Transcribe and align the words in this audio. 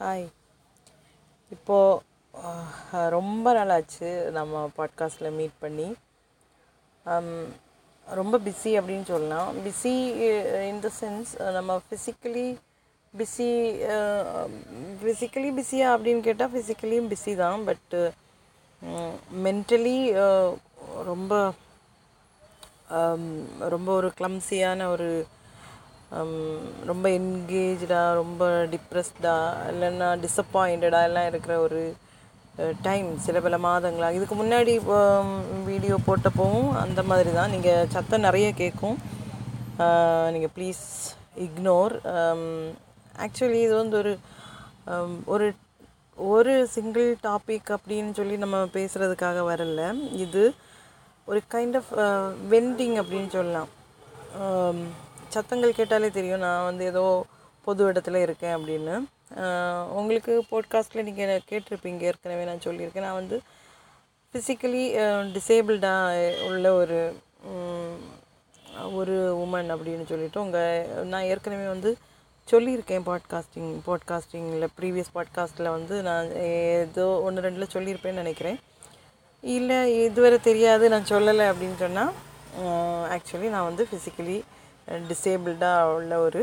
Hi 0.00 0.26
இப்போது 1.50 2.02
ரொம்ப 3.14 3.52
நாளாச்சு 3.54 4.10
நம்ம 4.36 4.60
பாட்காஸ்ட்டில் 4.76 5.36
மீட் 5.38 5.56
பண்ணி. 5.58 5.86
ரொம்ப 8.06 8.38
பிஸி 8.38 8.72
அப்படின்னு 8.80 9.06
சொல்லலாம். 9.12 9.48
பிஸி 9.64 9.94
இன் 10.68 10.80
த 10.84 10.90
சென்ஸ் 11.00 11.32
நம்ம 11.56 11.80
ஃபிசிக்கலி 11.86 12.46
பிஸி 13.18 13.48
ஃபிசிக்கலி 15.00 15.50
பிஸியா 15.58 15.88
அப்படின்னு 15.94 16.20
கேட்டால் 16.20 16.52
ஃபிசிக்கலியும் 16.54 17.10
பிஸி 17.14 17.34
தான். 17.42 17.64
பட்டு 17.64 18.02
மென்டலி 19.46 19.98
ரொம்ப 21.10 21.52
ரொம்ப 23.74 23.88
ஒரு 23.96 24.12
கிளம்சியான 24.20 24.86
ஒரு 24.94 25.10
ரொம்ப 26.90 27.06
என்கேஜாக 27.18 28.18
ரொம்ப 28.18 28.44
டிப்ரெஸ்டாக 28.74 29.64
இல்லைன்னா 29.72 30.08
டிசப்பாயிண்டடாக 30.24 31.08
எல்லாம் 31.08 31.28
இருக்கிற 31.30 31.54
ஒரு 31.66 31.80
டைம் 32.86 33.08
சில 33.24 33.40
பல 33.44 33.56
மாதங்களாக 33.66 34.16
இதுக்கு 34.18 34.36
முன்னாடி 34.40 34.72
வீடியோ 35.70 35.96
போட்டப்போவும் 36.06 36.70
அந்த 36.84 37.00
மாதிரி 37.10 37.30
தான். 37.36 37.52
நீங்கள் 37.54 37.90
சத்தம் 37.94 38.26
நிறைய 38.28 38.48
கேட்கும். 38.62 38.98
நீங்கள் 40.34 40.52
ப்ளீஸ் 40.56 40.84
இக்னோர் 41.46 41.94
ஆக்சுவலி 43.24 43.60
இது 43.66 43.74
வந்து 43.82 43.96
ஒரு 44.00 44.12
ஒரு 45.34 45.48
ஒரு 46.34 46.54
சிங்கிள் 46.76 47.08
டாபிக் 47.26 47.68
அப்படின்னு 47.76 48.12
சொல்லி 48.18 48.36
நம்ம 48.44 48.62
பேசுகிறதுக்காக 48.76 49.42
வரல. 49.50 49.82
இது 50.24 50.42
ஒரு 51.30 51.40
கைண்ட் 51.54 51.76
ஆஃப் 51.80 51.92
வெண்டிங் 52.54 52.96
அப்படின்னு 53.02 53.30
சொல்லலாம். 53.36 53.70
சத்தங்கள் 55.34 55.78
கேட்டாலே 55.78 56.08
தெரியும். 56.16 56.44
நான் 56.46 56.66
வந்து 56.68 56.84
ஏதோ 56.92 57.04
பொது 57.66 57.82
இடத்துல 57.90 58.20
இருக்கேன் 58.26 58.54
அப்படின்னு. 58.56 58.94
உங்களுக்கு 59.98 60.32
போட்காஸ்ட்டில் 60.50 61.06
நீங்கள் 61.08 61.46
கேட்டிருப்பீங்க? 61.50 62.02
ஏற்கனவே 62.10 62.44
நான் 62.50 62.66
சொல்லியிருக்கேன். 62.66 63.06
நான் 63.08 63.20
வந்து 63.22 63.38
ஃபிசிக்கலி 64.32 64.84
டிசேபிள்டாக 65.34 66.46
உள்ள 66.48 66.66
ஒரு 66.80 67.00
ஒரு 68.98 69.14
உமன் 69.44 69.70
அப்படின்னு 69.74 70.04
சொல்லிட்டு 70.10 70.38
உங்கள் 70.42 71.06
நான் 71.12 71.28
ஏற்கனவே 71.30 71.66
வந்து 71.74 71.90
சொல்லியிருக்கேன் 72.48 73.06
பாட்காஸ்டிங் 73.08 73.72
பாட்காஸ்டிங்கில் 73.86 74.72
ப்ரீவியஸ் 74.78 75.14
பாட்காஸ்ட்டில் 75.16 75.74
வந்து 75.76 75.94
நான் 76.08 76.28
ஏதோ 76.42 77.06
ஒன்று 77.26 77.44
ரெண்டில் 77.46 77.72
சொல்லியிருப்பேன்னு 77.74 78.22
நினைக்கிறேன். 78.22 78.58
இல்லை 79.44 79.78
இதுவரை 80.04 80.38
தெரியாது 80.46 80.84
நான் 80.94 81.10
சொல்லலை 81.10 81.46
அப்படின்னு 81.50 81.78
சொன்னால் 81.84 82.14
ஆக்சுவலி 83.16 83.50
நான் 83.54 83.68
வந்து 83.70 83.84
ஃபிசிக்கலி 83.90 84.38
டிசேபிள்டாக 85.10 85.94
உள்ள 85.96 86.12
ஒரு 86.26 86.42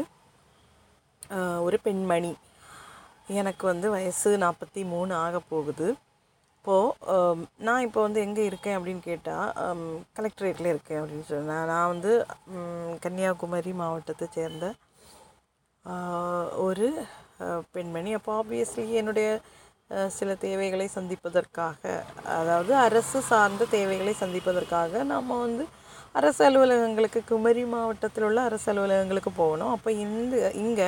ஒரு 1.67 1.77
பெண்மணி. 1.85 2.33
எனக்கு 3.41 3.63
வந்து 3.71 3.87
வயசு 3.93 4.31
நாற்பத்தி 4.43 4.81
மூணு 4.91 5.13
ஆக 5.25 5.39
போகுது. 5.53 5.87
இப்போது 6.57 7.47
நான் 7.67 7.85
இப்போ 7.85 7.99
வந்து 8.05 8.19
எங்கே 8.25 8.43
இருக்கேன் 8.49 8.77
அப்படின்னு 8.77 9.03
கேட்டால் 9.09 9.49
கலெக்டரேட்டில் 10.17 10.69
இருக்கேன் 10.73 10.99
அப்படின்னு 11.01 11.25
சொன்னேன் 11.31 11.65
நான் 11.71 11.91
வந்து 11.93 12.11
கன்னியாகுமரி 13.03 13.73
மாவட்டத்தை 13.81 14.27
சேர்ந்த 14.37 14.65
ஒரு 16.67 16.87
பெண்மணி. 17.75 18.11
அப்போ 18.19 18.31
ஆப்வியஸ்லி 18.41 18.85
என்னுடைய 19.01 19.29
சில 20.17 20.29
தேவைகளை 20.45 20.87
சந்திப்பதற்காக 20.97 21.81
அதாவது 22.37 22.71
அரசு 22.85 23.19
சார்ந்த 23.31 23.67
தேவைகளை 23.75 24.13
சந்திப்பதற்காக 24.23 25.03
நம்ம 25.13 25.39
வந்து 25.45 25.65
அரசு 26.19 26.41
அலுவலகங்களுக்கு 26.47 27.19
குமரி 27.29 27.63
மாவட்டத்தில் 27.73 28.25
உள்ள 28.27 28.39
அரசு 28.49 28.67
அலுவலகங்களுக்கு 28.71 29.31
போகணும். 29.41 29.71
அப்போ 29.75 29.89
இந்த 30.05 30.35
இங்கே 30.63 30.87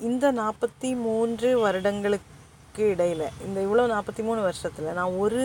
இந்த 0.00 0.26
நாற்பத்தி 0.40 0.90
மூன்று 1.06 1.48
வருடங்களுக்கு 1.64 2.84
இடையில் 2.92 3.24
இந்த 3.46 3.58
இவ்வளோ 3.66 3.84
நாற்பத்தி 3.94 4.22
மூணு 4.28 4.40
வருஷத்தில் 4.48 4.96
நான் 4.98 5.16
ஒரு 5.24 5.42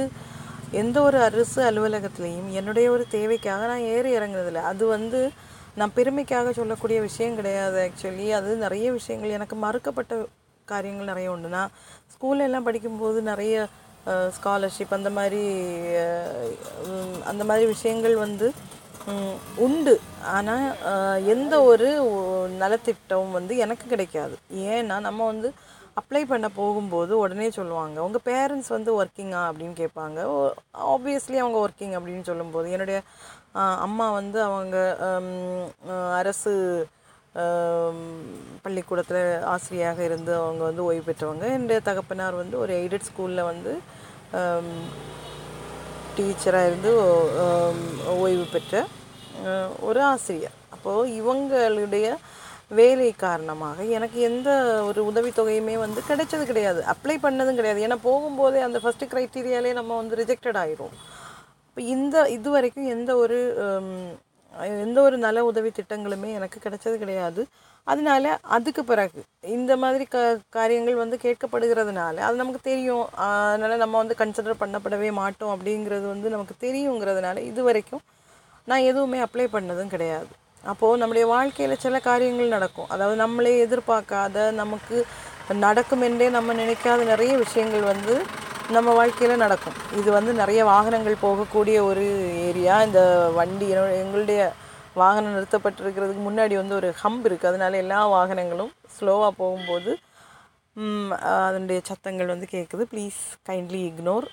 எந்த 0.82 0.98
ஒரு 1.08 1.18
அரசு 1.28 1.60
அலுவலகத்துலேயும் 1.70 2.50
என்னுடைய 2.60 2.88
ஒரு 2.96 3.04
தேவைக்காக 3.16 3.66
நான் 3.72 3.90
ஏறி 3.96 4.12
இறங்குனதில்ல. 4.18 4.62
அது 4.72 4.84
வந்து 4.96 5.20
நான் 5.80 5.96
பெருமைக்காக 5.98 6.52
சொல்லக்கூடிய 6.60 6.98
விஷயம் 7.08 7.38
கிடையாது 7.40 7.78
ஆக்சுவலி 7.88 8.28
அது 8.40 8.50
நிறைய 8.66 8.88
விஷயங்கள் 9.00 9.36
எனக்கு 9.38 9.56
மறுக்கப்பட்ட 9.66 10.14
காரியங்கள் 10.72 11.12
நிறைய 11.12 11.34
உண்டு. 11.36 11.56
நான் 11.58 11.74
ஸ்கூல்ல 12.14 12.48
எல்லாம் 12.50 12.68
படிக்கும்போது 12.68 13.22
நிறைய 13.32 13.56
ஸ்காலர்ஷிப் 14.36 14.96
அந்த 14.98 15.10
மாதிரி 15.18 15.44
அந்த 17.32 17.44
மாதிரி 17.50 17.66
விஷயங்கள் 17.74 18.16
வந்து 18.26 18.48
உண்டு. 19.66 19.94
ஆனால் 20.36 20.68
எந்த 21.34 21.54
ஒரு 21.72 21.88
நலத்திட்டமும் 22.62 23.38
வந்து 23.38 23.54
எனக்கு 23.66 23.86
கிடைக்காது. 23.94 24.36
ஏன்னா 24.74 24.98
நம்ம 25.08 25.26
வந்து 25.32 25.50
அப்ளை 26.02 26.22
பண்ண 26.30 26.48
போகும்போது 26.60 27.14
உடனே 27.24 27.48
சொல்லுவாங்க 27.58 27.98
உங்கள் 28.06 28.26
பேரண்ட்ஸ் 28.30 28.72
வந்து 28.76 28.92
ஒர்க்கிங்கா 29.00 29.42
அப்படின்னு 29.50 29.76
கேட்பாங்க. 29.82 30.20
ஆப்வியஸ்லி 30.94 31.38
அவங்க 31.42 31.60
ஒர்க்கிங் 31.66 31.96
அப்படின்னு 31.98 32.24
சொல்லும்போது 32.30 32.70
என்னுடைய 32.76 33.00
அம்மா 33.88 34.08
வந்து 34.20 34.40
அவங்க 34.50 34.78
அரசு 36.22 36.54
பள்ளிக்கூடத்தில் 38.64 39.22
ஆசிரியராக 39.54 40.00
இருந்து 40.10 40.32
அவங்க 40.42 40.64
வந்து 40.70 40.84
ஓய்வு 40.90 41.04
பெற்றவங்க. 41.08 41.46
என்னுடைய 41.56 41.80
தகப்பனார் 41.88 42.42
வந்து 42.42 42.56
ஒரு 42.64 42.74
எய்டட் 42.82 43.08
ஸ்கூலில் 43.10 43.48
வந்து 43.52 43.72
டீச்சராக 46.18 46.68
இருந்து 46.70 46.92
ஓய்வு 48.24 48.46
பெற்ற 48.54 48.84
ஒரு 49.90 50.02
ஆசிரியர். 50.14 50.58
அப்போது 50.76 51.12
இவங்களுடைய 51.20 52.08
வேலை 52.80 53.08
காரணமாக 53.24 53.84
எனக்கு 53.96 54.20
எந்த 54.28 54.50
ஒரு 54.90 55.02
உதவித்தொகையுமே 55.10 55.76
வந்து 55.86 56.02
கிடைச்சது 56.10 56.44
கிடையாது. 56.52 56.82
அப்ளை 56.94 57.16
பண்ணதும் 57.26 57.58
கிடையாது. 57.60 57.84
ஏன்னா 57.88 57.98
போகும்போதே 58.10 58.62
அந்த 58.68 58.80
ஃபஸ்ட்டு 58.84 59.10
க்ரைட்டீரியாலே 59.14 59.72
நம்ம 59.80 59.98
வந்து 60.02 60.20
ரிஜெக்டட் 60.22 60.60
ஆயிரும் 60.64 60.94
இப்போ 61.68 61.82
இந்த 61.96 62.16
இது 62.38 62.50
வரைக்கும் 62.56 62.92
எந்த 62.96 63.12
ஒரு 63.24 63.40
எந்த 64.84 64.98
ஒரு 65.02 65.18
நல 65.18 65.44
உதவி 65.50 65.70
திட்டங்களுமே 65.78 66.30
எனக்கு 66.40 66.58
கிடைச்சது 66.66 66.96
கிடையாது. 67.04 67.42
அதனால 67.88 68.26
அதுக்கு 68.56 68.82
பிறகு 68.84 69.20
இந்த 69.56 69.72
மாதிரி 69.78 70.06
க 70.14 70.18
காரியங்கள் 70.50 71.02
வந்து 71.02 71.18
கேட்கப்படுகிறதுனால 71.24 72.16
அது 72.28 72.42
நமக்கு 72.42 72.62
தெரியும். 72.70 73.06
அதனால் 73.26 73.84
நம்ம 73.84 73.98
வந்து 74.04 74.16
கன்சிடர் 74.22 74.62
பண்ணப்படவே 74.62 75.10
மாட்டோம் 75.22 75.54
அப்படிங்கிறது 75.56 76.06
வந்து 76.14 76.30
நமக்கு 76.30 76.56
தெரியுங்கிறதுனால 76.66 77.44
இது 77.52 77.64
வரைக்கும் 77.70 78.04
நான் 78.68 78.88
எதுவுமே 78.92 79.20
அப்ளை 79.26 79.48
பண்ணதும் 79.56 79.94
கிடையாது. 79.96 80.32
அப்போது 80.64 81.00
நம்முடைய 81.02 81.26
வாழ்க்கையில் 81.34 81.82
சில 81.86 82.00
காரியங்கள் 82.10 82.56
நடக்கும். 82.56 82.90
அதாவது 82.94 83.18
நம்மளே 83.24 83.54
எதிர்பார்க்காத 83.66 84.52
நமக்கு 84.62 84.98
நடக்கும் 85.66 86.04
என்றே 86.08 86.28
நம்ம 86.30 86.54
நினைக்காத 86.54 87.00
நிறைய 87.04 87.34
விஷயங்கள் 87.38 87.86
வந்து 87.94 88.14
நம்ம 88.72 88.90
வாழ்க்கையில் 88.98 89.42
நடக்கும். 89.44 89.78
இது 90.00 90.10
வந்து 90.16 90.32
நிறைய 90.40 90.62
வாகனங்கள் 90.70 91.24
போகக்கூடிய 91.24 91.78
ஒரு 91.88 92.06
ஏரியா 92.48 92.76
இந்த 92.88 93.02
வண்டி 93.38 93.68
எங்களுடைய 94.02 94.42
வாகனம் 95.02 95.36
நிறுத்தப்பட்டிருக்கிறதுக்கு 95.36 96.24
முன்னாடி 96.28 96.56
வந்து 96.60 96.76
ஒரு 96.80 96.90
ஹம்ப் 97.02 97.26
இருக்குது 97.28 97.52
அதனால 97.52 97.78
எல்லா 97.84 98.00
வாகனங்களும் 98.14 98.72
ஸ்லோவாக 98.96 99.32
போகும்போது 99.42 99.94
அதனுடைய 101.48 101.80
சத்தங்கள் 101.90 102.32
வந்து 102.34 102.48
கேட்குது 102.54 102.86
ப்ளீஸ் 102.92 103.20
கைண்ட்லி 103.50 103.82
இக்னோர் 103.90 104.28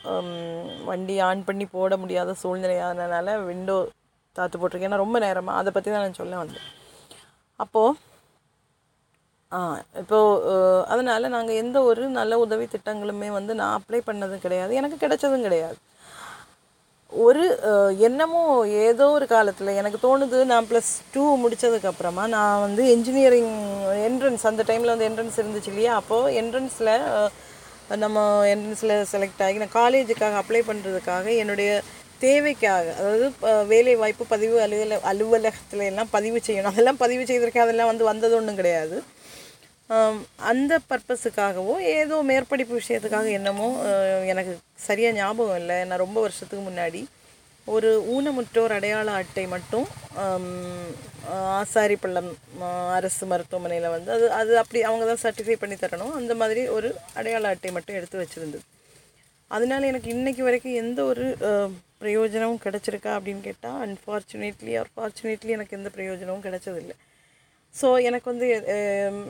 வண்டி 0.91 1.17
ஆன் 1.29 1.47
பண்ணி 1.49 1.67
போட 1.75 1.97
முடியாத 2.03 2.37
சூழ்நிலையானனால 2.43 3.35
விண்டோ 3.49 3.79
தாத்து 4.37 4.57
போட்டிருக்கேன். 4.61 4.91
ஏன்னா 4.91 5.05
ரொம்ப 5.05 5.19
நேரமாக 5.27 5.61
அதை 5.61 5.73
பற்றி 5.75 5.91
தான் 5.91 6.05
நான் 6.07 6.21
சொல்ல 6.21 6.37
வந்தேன். 6.43 6.67
அப்போது 7.65 7.97
இப்போது 10.01 10.57
அதனால் 10.93 11.33
நாங்கள் 11.37 11.61
எந்த 11.63 11.79
ஒரு 11.91 12.03
நல்ல 12.19 12.35
உதவி 12.45 12.67
திட்டங்களுமே 12.75 13.29
வந்து 13.39 13.53
நான் 13.61 13.77
அப்ளை 13.79 14.01
பண்ணதும் 14.09 14.45
கிடையாது. 14.45 14.73
எனக்கு 14.81 14.97
கிடைச்சதும் 15.05 15.47
கிடையாது. 15.47 15.77
ஒரு 17.13 17.45
என்னமோ 18.09 18.43
ஏதோ 18.89 19.07
ஒரு 19.17 19.27
காலத்தில் 19.35 19.79
எனக்கு 19.81 19.99
தோணுது 20.07 20.39
நான் 20.53 20.69
ப்ளஸ் 20.71 20.93
டூ 21.15 21.25
முடித்ததுக்கப்புறமா 21.45 22.25
நான் 22.37 22.63
வந்து 22.67 22.83
என்ஜினியரிங் 22.95 23.55
என்ட்ரன்ஸ் 24.09 24.45
அந்த 24.51 24.65
டைமில் 24.69 24.93
வந்து 24.95 25.09
என்ட்ரன்ஸ் 25.09 25.41
இருந்துச்சு 25.43 25.73
இல்லையா? 25.73 25.95
அப்போது 26.01 26.35
என்ட்ரன்ஸில் 26.43 26.93
நம்ம 28.05 28.19
என்ட்ரன்ஸில் 28.53 28.95
செலக்ட் 29.13 29.43
ஆகி 29.47 29.63
நான் 29.63 29.77
காலேஜுக்காக 29.81 30.37
அப்ளை 30.43 30.61
பண்ணுறதுக்காக 30.69 31.27
என்னுடைய 31.43 31.71
தேவைக்காக 32.25 32.87
அதாவது 33.01 33.27
வேலை 33.73 33.95
வாய்ப்பு 34.03 34.25
பதிவு 34.35 34.57
அலுவல 34.65 34.97
அலுவலகத்தில் 35.11 35.89
எல்லாம் 35.91 36.11
பதிவு 36.17 36.39
செய்யணும். 36.47 36.73
அதெல்லாம் 36.73 37.01
பதிவு 37.05 37.23
செய்திருக்கேன். 37.31 37.67
அதெல்லாம் 37.67 37.91
வந்து 37.93 38.05
வந்தது 38.11 38.35
ஒன்றும் 38.41 38.61
கிடையாது. 38.61 38.97
அந்த 40.51 40.73
பர்பஸுக்காகவோ 40.91 41.75
ஏதோ 41.99 42.17
மேற்படிப்பு 42.31 42.75
விஷயத்துக்காக 42.81 43.29
என்னமோ 43.39 43.69
எனக்கு 44.33 44.53
சரியாக 44.89 45.17
ஞாபகம் 45.21 45.59
இல்லை. 45.63 45.79
நான் 45.89 46.05
ரொம்ப 46.05 46.19
வருஷத்துக்கு 46.25 46.65
முன்னாடி 46.69 47.01
ஒரு 47.67 47.89
ஊனமுற்றோர் 48.15 48.75
அடையாள 48.77 49.09
அட்டை 49.21 49.45
மட்டும் 49.55 49.87
ஆசாரி 51.59 51.97
பள்ளம் 52.03 52.31
ஆசாரிப்பள்ளம் 52.31 52.31
அரசு 52.97 53.25
மருத்துவமனையில் 53.33 53.93
வந்து 53.95 54.11
அது 54.17 54.27
அது 54.39 54.53
அப்படி 54.63 54.81
அவங்க 54.89 55.05
தான் 55.11 55.23
சர்டிஃபை 55.25 55.57
பண்ணி 55.63 55.77
தரணும். 55.83 56.15
அந்த 56.21 56.33
மாதிரி 56.41 56.63
ஒரு 56.77 56.89
அடையாள 57.19 57.51
அட்டை 57.55 57.73
மட்டும் 57.77 57.99
எடுத்து 57.99 58.23
வச்சுருந்தது. 58.23 58.65
அதனால 59.57 59.87
எனக்கு 59.93 60.09
இன்றைக்கி 60.17 60.43
வரைக்கும் 60.47 60.81
எந்த 60.85 61.01
ஒரு 61.11 61.27
பிரயோஜனமும் 62.03 62.65
கிடச்சிருக்கா 62.65 63.13
அப்படின்னு 63.19 63.43
கேட்டால் 63.49 63.79
அன்ஃபார்ச்சுனேட்லி 63.87 64.75
ஆர் 64.81 64.93
ஃபார்ச்சுனேட்லி 64.95 65.53
எனக்கு 65.59 65.79
எந்த 65.79 65.91
பிரயோஜனமும் 65.97 66.45
கிடச்சதில்லை. 66.49 66.97
ஸோ 67.75 67.89
எனக்கு 68.09 68.27
வந்து 68.33 68.47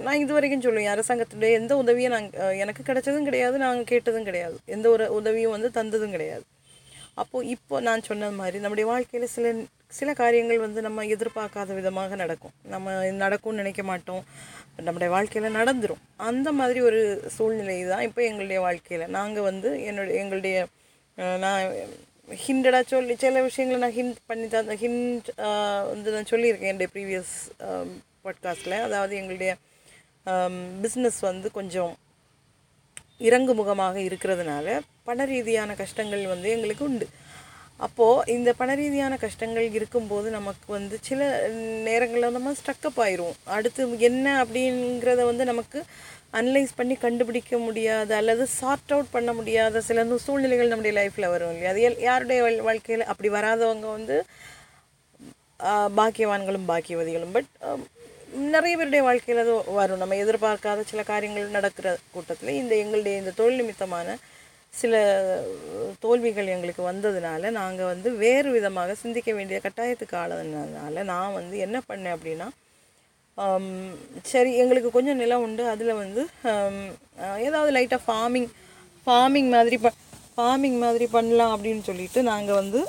நான் 0.04 0.20
இது 0.22 0.32
வரைக்கும் 0.36 0.64
சொல்லுவேன் 0.66 0.92
அரசாங்கத்துடைய 0.94 1.58
எந்த 1.60 1.72
உதவியும் 1.82 2.14
நாங்கள் 2.16 2.56
எனக்கு 2.64 2.82
கிடைச்சதும் 2.88 3.28
கிடையாது 3.28 3.56
நாங்கள் 3.64 3.90
கேட்டதும் 3.92 4.28
கிடையாது. 4.28 4.56
எந்த 4.76 4.86
ஒரு 4.94 5.06
உதவியும் 5.18 5.54
வந்து 5.56 5.70
தந்ததும் 5.78 6.14
கிடையாது. 6.16 6.44
அப்போது 7.20 7.48
இப்போ 7.54 7.76
நான் 7.88 8.06
சொன்ன 8.08 8.30
மாதிரி 8.40 8.58
நம்முடைய 8.64 8.86
வாழ்க்கையில் 8.90 9.32
சில 9.36 9.52
சில 9.98 10.10
காரியங்கள் 10.20 10.64
வந்து 10.64 10.80
நம்ம 10.86 11.04
எதிர்பார்க்காத 11.14 11.74
விதமாக 11.78 12.16
நடக்கும். 12.22 12.54
நம்ம 12.74 12.92
நடக்கும்னு 13.22 13.60
நினைக்க 13.62 13.82
மாட்டோம். 13.90 14.22
நம்முடைய 14.86 15.08
வாழ்க்கையில் 15.14 15.56
நடந்துடும் 15.60 16.02
அந்த 16.30 16.48
மாதிரி 16.58 16.80
ஒரு 16.88 17.00
சூழ்நிலை 17.36 17.78
தான் 17.92 18.04
இப்போ 18.08 18.20
எங்களுடைய 18.28 18.60
வாழ்க்கையில். 18.66 19.06
நாங்கள் 19.18 19.48
வந்து 19.50 19.70
என்னுடைய 19.88 20.14
எங்களுடைய 20.22 20.66
நான் 21.44 21.64
ஹிண்டடாக 22.44 22.84
சொல்லி 22.92 23.14
சில 23.24 23.40
விஷயங்களை 23.48 23.78
நான் 23.84 23.96
ஹிண்ட் 23.98 24.20
பண்ணி 24.30 24.46
தான் 24.54 24.78
ஹிண்ட் 24.84 25.28
வந்து 25.92 26.14
நான் 26.16 26.30
சொல்லியிருக்கேன் 26.32 26.72
என்னுடைய 26.72 26.90
ப்ரீவியஸ் 26.94 27.34
பாட்காஸ்ட்டில் 28.24 28.82
அதாவது 28.82 29.16
எங்களுடைய 29.16 29.56
பிஸ்னஸ் 30.82 31.20
வந்து 31.20 31.50
கொஞ்சம் 31.50 31.96
இறங்கு 33.18 33.54
முகமாக 33.54 33.98
இருக்கிறதுனால 33.98 34.80
பண 35.04 35.24
ரீதியான 35.24 35.74
கஷ்டங்கள் 35.74 36.26
வந்து 36.26 36.50
எங்களுக்கு 36.50 36.84
உண்டு. 36.84 37.08
அப்போது 37.76 38.32
இந்த 38.32 38.52
பண 38.52 38.74
ரீதியான 38.74 39.16
கஷ்டங்கள் 39.16 39.72
இருக்கும்போது 39.72 40.30
நமக்கு 40.30 40.72
வந்து 40.72 40.98
சில 41.00 41.48
நேரங்களில் 41.84 42.30
நம்ம 42.30 42.52
ஸ்ட்ரக்கப் 42.52 43.00
ஆயிரும் 43.00 43.32
அடுத்து 43.44 43.98
என்ன 43.98 44.44
அப்படிங்கிறத 44.44 45.24
வந்து 45.24 45.44
நமக்கு 45.44 45.84
அனலைஸ் 46.32 46.68
பண்ணி 46.76 46.94
கண்டுபிடிக்க 46.94 47.58
முடியாத 47.58 48.16
அல்லது 48.16 48.46
சார்ட் 48.46 48.92
அவுட் 48.92 49.10
பண்ண 49.10 49.32
முடியாத 49.32 49.80
சில 49.80 50.16
சூழ்நிலைகள் 50.18 50.68
நம்முடைய 50.68 51.00
லைஃப்பில் 51.00 51.28
வரும் 51.28 51.48
இல்லையா? 51.48 51.70
அது 51.70 51.88
எல்- 51.88 52.00
யாருடைய 52.00 52.62
வாழ்க்கையில் 52.62 53.06
அப்படி 53.06 53.28
வராதவங்க 53.28 53.90
வந்து 53.90 54.24
பாக்கியவான்களும் 55.96 56.68
பாக்கியவதிகளும். 56.68 57.32
பட் 57.32 57.44
நிறைய 58.52 58.74
பேருடைய 58.78 59.02
வாழ்க்கையில் 59.06 59.42
அது 59.42 59.52
வரும். 59.78 60.00
நம்ம 60.02 60.16
எதிர்பார்க்காத 60.24 60.80
சில 60.90 61.00
காரியங்கள் 61.10 61.56
நடக்கிற 61.56 61.88
கூட்டத்தில் 62.14 62.58
இந்த 62.62 62.74
எங்களுடைய 62.82 63.14
இந்த 63.22 63.32
தொழில் 63.38 63.60
நிமித்தமான 63.60 64.16
சில 64.80 64.94
தோல்விகள் 66.02 66.52
எங்களுக்கு 66.54 66.82
வந்ததுனால 66.88 67.50
நாங்கள் 67.60 67.90
வந்து 67.92 68.08
வேறு 68.24 68.50
விதமாக 68.56 68.94
சிந்திக்க 69.00 69.30
வேண்டிய 69.38 69.56
கட்டாயத்துக்கு 69.64 70.16
ஆளதுனால 70.22 71.02
நான் 71.12 71.36
வந்து 71.38 71.56
என்ன 71.66 71.78
பண்ணேன் 71.88 72.16
அப்படின்னா 72.16 72.48
சரி 74.32 74.52
எங்களுக்கு 74.62 74.90
கொஞ்சம் 74.96 75.20
நிலம் 75.22 75.44
உண்டு. 75.46 75.64
அதில் 75.72 76.00
வந்து 76.02 76.22
ஏதாவது 77.46 77.70
லைட்டாக 77.76 78.02
ஃபார்மிங் 78.06 78.48
ஃபார்மிங் 79.06 79.50
மாதிரி 79.56 79.76
ப 79.84 79.92
ஃபார்மிங் 80.36 80.78
மாதிரி 80.84 81.06
பண்ணலாம் 81.16 81.52
அப்படின்னு 81.54 81.82
சொல்லிட்டு 81.88 82.20
நாங்கள் 82.30 82.58
வந்து 82.60 82.80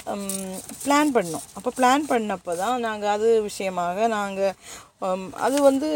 பிளான் 0.84 1.12
பண்ணோம். 1.18 1.46
அப்போ 1.58 1.70
பிளான் 1.80 2.06
பண்ணப்போ 2.12 2.54
தான் 2.64 2.78
நாங்கள் 2.88 3.14
அது 3.16 3.30
விஷயமாக 3.50 4.08
நாங்கள் 4.18 4.56
அது 5.45 5.57
வந்து 5.62 5.88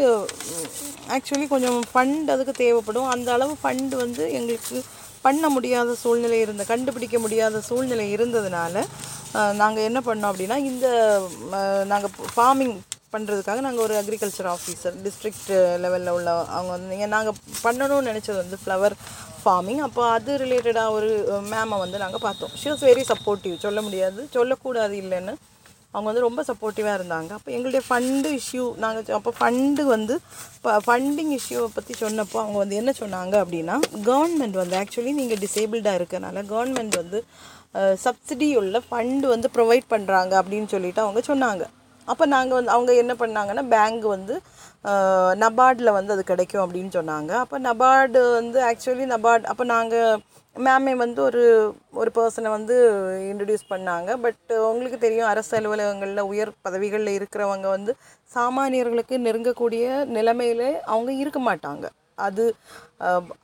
ஆக்சுவலி 1.16 1.46
கொஞ்சம் 1.48 1.80
ஃபண்ட் 1.90 2.30
அதுக்கு 2.34 2.54
தேவைப்படும். 2.64 3.10
அந்த 3.14 3.28
அளவு 3.32 3.54
ஃபண்ட் 3.62 3.94
வந்து 4.04 4.24
எங்களுக்கு 4.38 4.78
பண்ண 5.26 5.48
முடியாத 5.48 5.94
சூழ்நிலை 6.02 6.38
இருந்த 6.40 6.64
கண்டுபிடிக்க 6.64 7.18
முடியாத 7.18 7.60
சூழ்நிலை 7.60 8.06
இருந்ததுனால 8.16 8.74
நாங்கள் 9.62 9.86
என்ன 9.88 10.00
பண்ணோம் 10.00 10.30
அப்படின்னா 10.32 10.56
இந்த 10.70 10.86
நாங்கள் 11.92 12.12
ஃபார்மிங் 12.34 12.76
பண்ணுறதுக்காக 13.14 13.60
நாங்கள் 13.60 13.84
ஒரு 13.84 13.94
அக்ரிகல்ச்சர் 14.00 14.50
ஆஃபீஸர் 14.54 14.96
டிஸ்ட்ரிக்ட் 15.04 15.50
லெவலில் 15.84 16.14
உள்ள 16.16 16.30
அவங்க 16.56 16.70
வந்து 16.70 17.06
நாங்கள் 17.16 17.36
பண்ணணும்னு 17.64 18.10
நினச்சது 18.10 18.36
வந்து 18.36 18.58
ஃப்ளவர் 18.62 18.94
ஃபார்மிங் 19.42 19.82
அப்போ 19.86 20.02
அது 20.10 20.32
ரிலேட்டடாக 20.38 20.94
ஒரு 20.96 21.10
மேமை 21.52 21.76
வந்து 21.78 21.98
நாங்கள் 21.98 22.24
பார்த்தோம். 22.24 22.54
ஷி 22.60 22.68
வாஸ் 22.70 22.86
வெரி 22.90 23.04
சப்போர்ட்டிவ் 23.12 23.54
சொல்ல 23.58 23.80
முடியாது 23.82 24.28
சொல்லக்கூடாது 24.32 24.96
இல்லைன்னு 25.02 25.34
அவங்க 25.96 26.08
வந்து 26.10 26.24
ரொம்ப 26.26 26.42
சப்போர்ட்டிவாக 26.48 26.96
இருந்தாங்க. 26.98 27.30
அப்போ 27.38 27.50
எங்களுடைய 27.56 27.82
ஃபண்டு 27.88 28.30
இஷ்யூ 28.38 28.64
நாங்கள் 28.84 29.14
அப்போ 29.18 29.32
ஃபண்டு 29.38 29.84
வந்து 29.94 30.14
ஃபண்டிங் 30.86 31.32
இஷ்யூவை 31.38 31.68
பற்றி 31.76 31.94
சொன்னப்போ 32.04 32.38
அவங்க 32.44 32.58
வந்து 32.62 32.80
என்ன 32.82 32.94
சொன்னாங்க 33.02 33.34
அப்படின்னா 33.44 33.76
கவர்மெண்ட் 34.10 34.58
வந்து 34.62 34.78
ஆக்சுவலி 34.82 35.14
நீங்கள் 35.20 35.42
டிசேபிள்டாக 35.44 36.00
இருக்கனால 36.00 36.44
கவர்மெண்ட் 36.52 36.96
வந்து 37.02 37.20
சப்சிடி 38.04 38.50
உள்ள 38.60 38.76
ஃபண்டு 38.90 39.26
வந்து 39.34 39.48
ப்ரொவைட் 39.56 39.86
பண்ணுறாங்க 39.94 40.32
அப்படின்னு 40.42 40.68
சொல்லிட்டு 40.74 41.00
அவங்க 41.06 41.20
சொன்னாங்க. 41.30 41.64
அப்போ 42.12 42.24
நாங்கள் 42.32 42.56
வந்து 42.58 42.72
அவங்க 42.74 42.92
என்ன 43.02 43.12
பண்ணாங்கன்னா 43.20 43.62
பேங்க் 43.72 44.04
வந்து 44.16 44.34
நபார்டில் 45.42 45.96
வந்து 45.98 46.12
அது 46.14 46.22
கிடைக்கும் 46.30 46.64
அப்படின்னு 46.64 46.90
சொன்னாங்க. 46.98 47.32
அப்போ 47.44 47.56
நபார்டு 47.68 48.20
வந்து 48.38 48.58
ஆக்சுவலி 48.70 49.06
நபார்ட் 49.14 49.46
அப்போ 49.52 49.64
நாங்கள் 49.74 50.20
மேமே 50.56 50.92
வந்து 51.04 51.20
ஒரு 51.28 51.42
ஒரு 52.00 52.10
பர்சனை 52.18 52.50
வந்து 52.56 52.76
இன்ட்ரடியூஸ் 53.30 53.64
பண்ணாங்க. 53.72 54.10
பட் 54.24 54.52
உங்களுக்கு 54.70 54.98
தெரியும் 55.06 55.30
அரசு 55.32 55.52
அலுவலகங்களில் 55.58 56.28
உயர் 56.32 56.52
பதவிகளில் 56.66 57.16
இருக்கிறவங்க 57.18 57.68
வந்து 57.76 57.94
சாமானியர்களுக்கு 58.36 59.16
நெருங்கக்கூடிய 59.26 59.86
நிலைமையில 60.18 60.62
அவங்க 60.92 61.12
இருக்க 61.22 61.40
மாட்டாங்க. 61.48 61.86
அது 62.26 62.44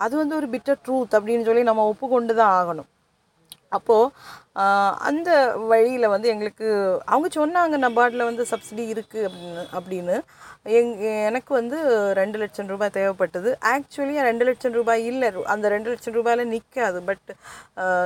அது 0.05 0.15
வந்து 0.23 0.35
ஒரு 0.41 0.47
பிட்டர் 0.55 0.83
ட்ரூத் 0.87 1.17
அப்படின்னு 1.19 1.47
சொல்லி 1.49 1.65
நம்ம 1.71 1.85
ஒப்புக்கொண்டு 1.93 2.35
தான் 2.41 2.55
ஆகணும். 2.61 2.89
அப்போது 3.79 4.13
அந்த 5.09 5.31
வழியில் 5.71 6.13
வந்து 6.13 6.31
எங்களுக்கு 6.33 6.67
அவங்க 7.13 7.29
சொன்னாங்க 7.37 7.77
நபார்டில் 7.85 8.29
வந்து 8.29 8.45
சப்சிடி 8.51 8.85
இருக்குது 8.95 9.27
அப்படின்னு 9.29 9.65
அப்படின்னு. 9.79 10.17
எங் 10.79 10.91
எனக்கு 11.29 11.53
வந்து 11.59 11.79
ரெண்டு 12.19 12.37
லட்சம் 12.43 12.69
ரூபாய் 12.73 12.93
தேவைப்பட்டது. 12.97 13.51
ஆக்சுவலி 13.73 14.17
ரெண்டு 14.29 14.45
லட்சம் 14.49 14.77
ரூபாய் 14.79 15.03
இல்லை. 15.13 15.29
அந்த 15.55 15.67
ரெண்டு 15.75 15.91
லட்சம் 15.93 16.17
ரூபாயில் 16.19 16.45
நிற்காது 16.53 17.01
பட் 17.09 17.31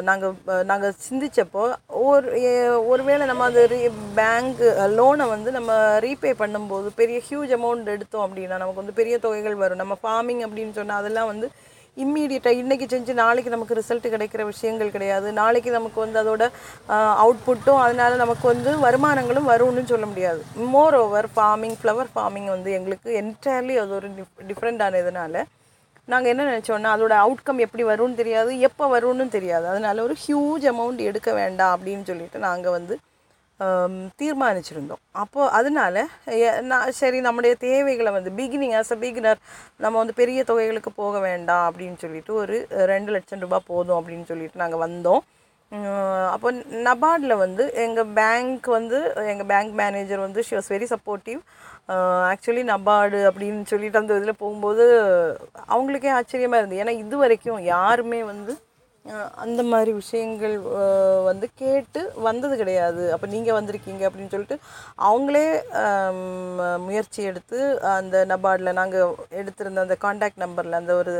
நாங்கள் 0.08 0.64
நாங்கள் 0.70 0.96
சிந்திச்சப்போ 1.08 1.64
ஒரு 2.06 2.28
ஒருவேளை 2.92 3.26
நம்ம 3.32 3.44
அது 3.50 3.62
ரீ 3.74 3.82
பேங்க் 4.20 4.62
லோனை 4.98 5.26
வந்து 5.34 5.52
நம்ம 5.58 5.72
ரீபே 6.06 6.34
பண்ணும்போது 6.42 6.90
பெரிய 7.00 7.20
ஹியூஜ் 7.28 7.54
அமௌண்ட் 7.58 7.94
எடுத்தோம் 7.96 8.26
அப்படின்னா 8.26 8.62
நமக்கு 8.62 8.82
வந்து 8.82 8.98
பெரிய 9.00 9.18
தொகைகள் 9.26 9.62
வரும். 9.64 9.82
நம்ம 9.82 9.96
ஃபார்மிங் 10.02 10.44
அப்படின்னு 10.48 10.78
சொன்னால் 10.80 11.02
அதெல்லாம் 11.02 11.32
வந்து 11.32 11.48
இம்மீடியட்டாக 12.04 12.60
இன்றைக்கி 12.62 12.86
செஞ்சு 12.92 13.12
நாளைக்கு 13.20 13.50
நமக்கு 13.54 13.76
ரிசல்ட் 13.78 14.06
கிடைக்கிற 14.14 14.42
விஷயங்கள் 14.52 14.92
கிடையாது. 14.96 15.28
நாளைக்கு 15.38 15.70
நமக்கு 15.76 15.98
வந்து 16.04 16.18
அதோட 16.22 16.44
அவுட்புட்டும் 17.22 17.80
அதனால் 17.84 18.20
நமக்கு 18.22 18.46
வந்து 18.52 18.70
வருமானங்களும் 18.86 19.48
வரும்னு 19.52 19.84
சொல்ல 19.92 20.06
முடியாது. 20.10 20.40
More 20.74 20.96
over 21.02 21.28
farming 21.36 21.76
flower 21.82 22.10
farming 22.14 22.50
வந்து 22.54 22.72
எங்களுக்கு 22.78 23.10
என்டையர்லி 23.22 23.76
அது 23.82 23.94
ஒரு 24.00 24.10
டிஃப் 24.18 24.44
டிஃப்ரெண்டானதுனால 24.50 25.44
நாங்கள் 26.12 26.32
என்ன 26.32 26.42
நினச்சோன்னா 26.50 26.90
அதோட 26.96 27.14
அவுட்கம் 27.24 27.62
எப்படி 27.64 27.84
வரும்னு 27.84 28.20
தெரியாது 28.22 28.50
எப்போ 28.68 28.84
வரும்னு 28.96 29.24
தெரியாது. 29.36 29.66
அதனால 29.72 30.02
ஒரு 30.02 30.16
ஹியூஜ் 30.24 30.66
அமௌண்ட் 30.72 31.00
எடுக்க 31.10 31.30
வேண்டாம் 31.40 31.72
அப்படின்னு 31.76 32.04
சொல்லிட்டு 32.10 32.38
நாங்கள் 32.48 32.76
வந்து 32.78 32.96
தீர்மானிச்சிருந்தோம். 34.20 35.02
அப்போது 35.22 35.52
அதனால 35.58 35.96
நான் 36.70 36.96
சரி 37.00 37.18
நம்முடைய 37.26 37.54
தேவைகளை 37.66 38.10
வந்து 38.16 38.30
பிகினிங் 38.40 38.74
ஆஸ் 38.80 38.92
அ 38.96 38.98
பிகினர் 39.04 39.40
நம்ம 39.84 39.96
வந்து 40.02 40.18
பெரிய 40.20 40.42
தொகைகளுக்கு 40.50 40.92
போக 41.02 41.20
வேண்டாம் 41.28 41.64
அப்படின்னு 41.68 41.98
சொல்லிட்டு 42.04 42.34
ஒரு 42.42 42.58
ரெண்டு 42.92 43.12
லட்சம் 43.16 43.42
ரூபாய் 43.46 43.68
போதும் 43.72 43.98
அப்படின்னு 44.00 44.28
சொல்லிட்டு 44.32 44.62
நாங்கள் 44.64 44.84
வந்தோம். 44.86 45.22
அப்போ 46.34 46.48
நபார்டில் 46.88 47.34
வந்து 47.44 47.64
எங்கள் 47.84 48.10
பேங்க் 48.18 48.66
வந்து 48.76 48.98
எங்கள் 49.32 49.48
பேங்க் 49.52 49.72
மேனேஜர் 49.80 50.24
வந்து 50.26 50.44
she 50.48 50.54
was 50.56 50.70
very 50.74 50.86
supportive 50.92 51.40
actually 52.32 52.62
NABARD 52.72 53.18
அப்படின்னு 53.30 53.64
சொல்லிட்டு 53.72 54.00
அந்த 54.00 54.18
இதில் 54.20 54.40
போகும்போது 54.42 54.84
அவங்களுக்கே 55.74 56.12
ஆச்சரியமாக 56.18 56.60
இருந்தது. 56.60 56.82
ஏன்னா 56.84 56.94
இது 57.04 57.16
வரைக்கும் 57.24 57.60
யாருமே 57.74 58.20
வந்து 58.32 58.52
அந்த 59.44 59.60
மாதிரி 59.70 59.90
விஷயங்கள் 60.00 60.54
வந்து 61.28 61.46
கேட்டு 61.60 62.00
வந்தது 62.26 62.54
கிடையாது. 62.60 63.02
அப்போ 63.14 63.26
நீங்கள் 63.34 63.56
வந்திருக்கீங்க 63.56 64.02
அப்படின்னு 64.08 64.32
சொல்லிட்டு 64.34 64.56
அவங்களே 65.08 65.44
முயற்சி 66.86 67.20
எடுத்து 67.30 67.58
அந்த 67.96 68.24
நபார்டில் 68.32 68.78
நாங்கள் 68.80 69.14
எடுத்திருந்த 69.40 69.84
அந்த 69.86 69.96
காண்டாக்ட் 70.04 70.42
நம்பரில் 70.44 70.80
அந்த 70.80 70.94
ஒரு 71.00 71.14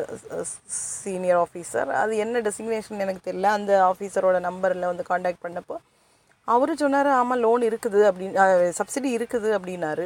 சீனியர் 1.02 1.40
ஆஃபீஸர் 1.45 1.93
அது 2.02 2.16
என்ன 2.25 2.43
டெசிக்னேஷன் 2.49 3.05
எனக்கு 3.07 3.26
தெரியல. 3.28 3.50
அந்த 3.59 3.73
ஆஃபீஸரோட 3.90 4.40
நம்பரில் 4.49 4.90
வந்து 4.93 5.07
காண்டாக்ட் 5.12 5.45
பண்ணப்போ 5.47 5.78
அவரு 6.55 6.75
சொன்னார் 6.83 7.09
ஆமாம் 7.21 7.43
லோன் 7.45 7.62
இருக்குது 7.71 8.00
அப்படின்னு 8.09 8.73
சப்சிடி 8.81 9.11
இருக்குது 9.19 9.49
அப்படின்னாரு. 9.59 10.05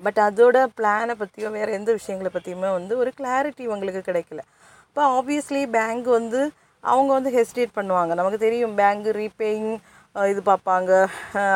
பட் 0.00 0.20
அதோட 0.28 0.56
பிளானை 0.78 1.14
பற்றியோ 1.22 1.48
வேறு 1.56 1.76
எந்த 1.78 1.90
விஷயங்களை 1.98 2.30
பற்றியுமே 2.32 2.70
வந்து 2.78 2.94
ஒரு 3.02 3.10
கிளாரிட்டி 3.18 3.64
உங்களுக்கு 3.74 4.02
கிடைக்கல. 4.08 4.42
இப்போ 4.88 5.02
ஆப்வியஸ்லி 5.18 5.62
பேங்க் 5.76 6.08
வந்து 6.18 6.40
அவங்க 6.92 7.10
வந்து 7.18 7.30
ஹெசிடேட் 7.36 7.76
பண்ணுவாங்க. 7.78 8.12
நமக்கு 8.20 8.38
தெரியும் 8.46 8.74
பேங்க் 8.80 9.08
ரீபேயிங் 9.20 9.70
இது 10.32 10.40
பார்ப்பாங்க. 10.50 10.90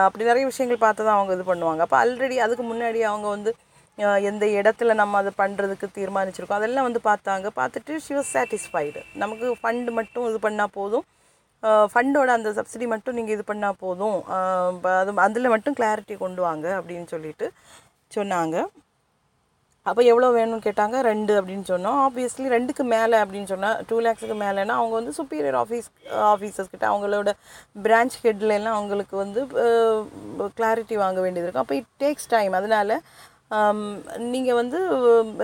அப்படி 0.06 0.30
நிறைய 0.30 0.46
விஷயங்கள் 0.52 0.84
பார்த்து 0.87 1.06
தான் 1.08 1.18
அவங்க 1.18 1.32
இது 1.37 1.44
பண்ணுவாங்க. 1.50 1.82
அப்போ 1.87 1.96
ஆல்ரெடி 2.02 2.37
அதுக்கு 2.46 2.64
முன்னாடி 2.70 3.02
அவங்க 3.10 3.28
வந்து 3.37 3.52
எந்த 4.30 4.44
இடத்துல 4.58 4.92
நம்ம 5.00 5.16
அதை 5.22 5.30
பண்ணுறதுக்கு 5.40 5.87
தீர்மானிச்சிருக்கோம் 5.96 6.60
அதெல்லாம் 6.60 6.87
வந்து 6.88 7.00
பார்த்தாங்க. 7.08 7.46
பார்த்துட்டு 7.60 7.94
ஷி 8.04 8.12
வாஸ் 8.18 8.34
சாட்டிஸ்ஃபைடு 8.34 9.00
நமக்கு 9.22 9.46
ஃபண்டு 9.62 9.90
மட்டும் 9.99 10.26
இது 10.30 10.38
பண்ணால் 10.46 10.75
போதும். 10.78 11.06
ஃபண்டோட 11.92 12.28
அந்த 12.38 12.50
சப்சிடி 12.58 12.87
மட்டும் 12.92 13.16
நீங்கள் 13.18 13.37
இது 13.37 13.44
பண்ணால் 13.50 13.80
போதும். 13.84 14.18
அது 15.00 15.12
அதில் 15.26 15.52
மட்டும் 15.54 15.76
கிளாரிட்டி 15.80 16.14
கொண்டு 16.25 16.40
வாங்க 16.49 16.66
அப்படின்னு 16.78 17.08
சொல்லிட்டு 17.14 17.49
சொன்னாங்க. 18.16 18.56
அப்போ 19.88 20.00
எவ்வளோ 20.10 20.28
வேணும்னு 20.37 20.66
கேட்டாங்க? 20.66 20.96
ரெண்டு 21.10 21.32
அப்படின்னு 21.38 21.66
சொன்னோம். 21.70 21.99
ஆப்வியஸ்லி 22.06 22.46
ரெண்டுக்கு 22.54 22.84
மேலே 22.94 23.16
அப்படின்னு 23.22 23.50
சொன்னால் 23.52 23.78
டூ 23.88 23.96
லேக்ஸுக்கு 24.06 24.37
மேலேன்னா 24.42 24.75
அவங்க 24.80 24.94
வந்து 24.99 25.12
சுப்பீரியர் 25.18 25.58
ஆஃபீஸ் 25.62 25.88
ஆஃபீஸர்ஸ் 26.34 26.70
கிட்ட 26.75 26.84
அவங்களோட 26.90 27.32
பிரான்ச் 27.87 28.18
ஹெட்லாம் 28.26 28.76
அவங்களுக்கு 28.76 29.16
வந்து 29.25 29.40
கிளாரிட்டி 30.58 30.96
வாங்க 31.04 31.18
வேண்டியது 31.25 31.46
இருக்கும். 31.46 31.66
அப்போ 31.66 31.76
இட் 31.80 31.92
டேக்ஸ் 32.04 32.30
டைம் 32.37 32.54
அதனால் 32.60 32.94
நீங்கள் 34.34 34.58
வந்து 34.60 34.78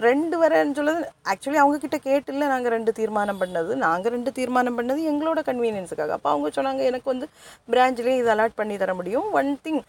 ரெண்டு 0.09 0.37
வரேன்னு 0.43 0.77
சொல்லுது 0.79 1.01
ஆக்சுவலி 1.33 1.59
அவங்கக்கிட்ட 1.63 1.99
கேட்டில்ல 2.05 2.51
நாங்கள் 2.53 2.75
ரெண்டு 2.77 2.93
தீர்மானம் 3.01 3.41
பண்ணது. 3.43 3.73
நாங்கள் 3.85 4.15
ரெண்டு 4.17 4.31
தீர்மானம் 4.39 4.79
பண்ணது 4.79 5.01
எங்களோட 5.13 5.41
கன்வீனியன்ஸுக்காக 5.51 6.15
அப்போ 6.19 6.31
அவங்க 6.35 6.51
சொன்னாங்க 6.59 6.83
எனக்கு 6.91 7.09
வந்து 7.15 7.29
பிரான்ச்லேயே 7.73 8.21
இது 8.23 8.33
அலாட் 8.35 8.59
பண்ணி 8.61 8.77
தர 8.83 8.95
முடியும். 9.01 9.29
ஒன் 9.41 9.53
திங் 9.67 9.83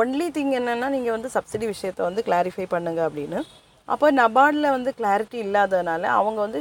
ஒன்லி 0.00 0.28
திங் 0.38 0.52
என்னென்னா 0.60 0.88
நீங்கள் 0.96 1.16
வந்து 1.16 1.30
சப்சிடி 1.38 1.68
விஷயத்தை 1.74 2.04
வந்து 2.10 2.24
கிளாரிஃபை 2.28 2.68
பண்ணுங்க 2.76 3.02
அப்படின்னு. 3.08 3.40
அப்போ 3.92 4.06
நபார்டில் 4.20 4.74
வந்து 4.76 4.90
கிளாரிட்டி 4.98 5.38
இல்லாததுனால 5.46 6.02
அவங்க 6.18 6.38
வந்து 6.46 6.60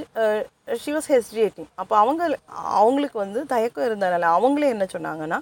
ஷி 0.83 0.91
வாஸ் 0.95 1.09
அப்போ 1.81 1.95
அவங்க 2.03 2.23
அவங்களுக்கு 2.81 3.17
வந்து 3.25 3.41
தயக்கம் 3.53 3.87
இருந்ததுனால 3.89 4.29
அவங்களே 4.37 4.73
என்ன 4.75 4.87
சொன்னாங்கன்னா 4.95 5.39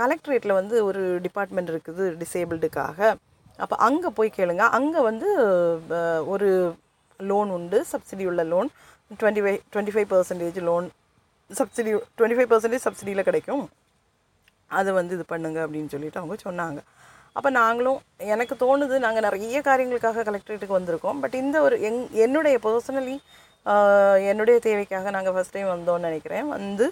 கலெக்ட்ரேட்டில் 0.00 0.58
வந்து 0.60 0.76
ஒரு 0.88 1.02
டிபார்ட்மெண்ட் 1.26 1.70
இருக்குது 1.74 2.04
டிசேபிள்டுக்காக 2.22 3.00
அப்போ 3.64 3.76
அங்கே 3.86 4.08
போய் 4.18 4.36
கேளுங்க. 4.36 4.64
அங்கே 4.78 5.00
வந்து 5.08 5.28
ஒரு 6.32 6.48
லோன் 7.20 7.50
உண்டு. 7.56 7.78
சப்சிடி 7.92 8.24
உள்ள 8.30 8.42
loan 8.52 8.68
twenty 9.20 9.42
five 9.44 9.58
twenty 9.72 9.94
five 9.94 10.08
percentage 10.12 10.58
loan 10.68 10.86
subsidy 11.50 11.92
twenty 12.18 12.38
five 12.38 12.50
percentage 12.52 12.86
சப்சிடியில் 12.86 13.26
கிடைக்கும். 13.28 13.64
அதை 14.78 14.90
வந்து 14.98 15.14
இது 15.18 15.24
பண்ணுங்க 15.32 15.58
அப்படின்னு 15.66 15.92
சொல்லிட்டு 15.94 16.20
அவங்க 16.22 16.36
சொன்னாங்க. 16.46 16.80
அப்போ 17.36 17.50
நாங்களும் 17.60 18.00
எனக்கு 18.34 18.54
தோணுது 18.64 18.96
நாங்கள் 19.04 19.26
நிறைய 19.26 19.60
காரியங்களுக்காக 19.68 20.24
கலெக்டரேட்டுக்கு 20.28 20.78
வந்திருக்கோம். 20.78 21.18
பட் 21.22 21.36
இந்த 21.42 21.56
ஒரு 21.66 21.76
எங் 21.88 22.02
என்னுடைய 22.26 22.58
பர்சனலி 22.66 23.16
என்னுடைய 24.30 24.56
தேவைக்காக 24.66 25.10
நாங்கள் 25.16 25.34
ஃபஸ்ட் 25.36 25.56
டைம் 25.56 25.74
வந்தோம்னு 25.74 26.08
நினைக்கிறேன். 26.08 26.46
வந்து 26.56 26.86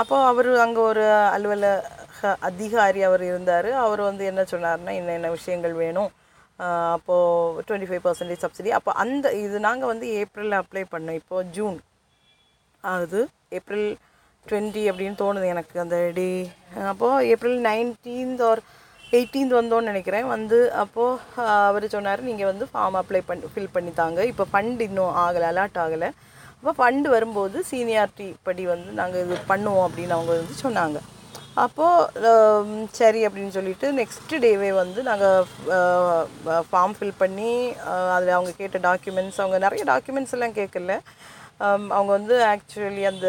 அப்போ 0.00 0.16
அவர் 0.30 0.48
அங்கே 0.64 0.80
ஒரு 0.90 1.04
அலுவலக 1.36 2.34
அதிகாரி 2.48 3.00
அவர் 3.08 3.22
இருந்தார். 3.30 3.68
அவர் 3.84 4.00
வந்து 4.08 4.24
என்ன 4.30 4.42
சொன்னார்னா 4.52 4.92
என்னென்ன 5.00 5.30
விஷயங்கள் 5.36 5.74
வேணும்? 5.84 6.10
அப்போது 6.96 7.64
டுவெண்ட்டி 7.68 7.88
ஃபைவ் 7.88 8.04
பர்சன்டேஜ் 8.04 8.44
சப்சிடி 8.44 8.70
அப்போ 8.78 8.90
அந்த 9.02 9.32
இது 9.44 9.56
நாங்கள் 9.66 9.90
வந்து 9.92 10.06
ஏப்ரலில் 10.20 10.60
அப்ளை 10.60 10.84
பண்ணோம். 10.92 11.18
இப்போது 11.22 11.50
ஜூன் 11.56 11.78
ஆகுது 12.84 13.20
ஏப்ரல் 13.58 13.88
டுவெண்ட்டி 14.46 14.82
அப்படின்னு 14.90 15.16
தோணுது 15.24 15.46
எனக்கு 15.54 15.76
அந்த 15.84 15.96
டே 16.18 16.28
அப்போது 16.92 17.26
ஏப்ரல் 17.32 17.58
நைன்டீன்த் 17.70 18.44
ஆர் 18.48 18.62
எயிட்டீன்த் 19.14 19.58
வந்தோன்னு 19.58 19.90
நினைக்கிறேன். 19.90 20.26
வந்து 20.34 20.58
அப்போது 20.82 21.42
அவர் 21.68 21.84
சொன்னார் 21.96 22.28
நீங்கள் 22.28 22.50
வந்து 22.52 22.66
ஃபார்ம் 22.70 22.96
அப்ளை 23.00 23.20
பண்ணி 23.26 23.50
ஃபில் 23.54 23.74
பண்ணி 23.74 23.92
தாங்க. 24.00 24.20
இப்போ 24.30 24.46
ஃபண்ட் 24.52 24.80
இன்னும் 24.86 25.16
ஆகலை 25.24 25.48
அலாட் 25.52 25.78
ஆகலை. 25.84 26.08
அப்போ 26.58 26.72
ஃபண்டு 26.78 27.08
வரும்போது 27.14 27.58
சீனியாரிட்டி 27.70 28.26
படி 28.46 28.64
வந்து 28.72 28.90
நாங்கள் 29.00 29.22
இது 29.26 29.36
பண்ணுவோம் 29.52 29.86
அப்படின்னு 29.88 30.16
அவங்க 30.16 30.32
வந்து 30.40 30.56
சொன்னாங்க. 30.64 31.00
அப்போது 31.64 32.30
சரி 32.98 33.20
அப்படின்னு 33.26 33.56
சொல்லிட்டு 33.58 33.86
நெக்ஸ்ட் 34.00 34.34
டேவே 34.44 34.70
வந்து 34.80 35.00
நாங்கள் 35.10 35.46
ஃபார்ம் 36.70 36.96
ஃபில் 36.98 37.20
பண்ணி 37.22 37.52
அதில் 38.16 38.36
அவங்க 38.38 38.52
கேட்ட 38.58 38.78
டாக்குமெண்ட்ஸ் 38.88 39.40
அவங்க 39.42 39.58
நிறைய 39.66 39.84
டாக்குமெண்ட்ஸ் 39.92 40.34
எல்லாம் 40.38 40.56
கேட்கல. 40.60 40.94
அவங்க 41.96 42.10
வந்து 42.18 42.36
ஆக்சுவலி 42.52 43.04
அந்த 43.12 43.28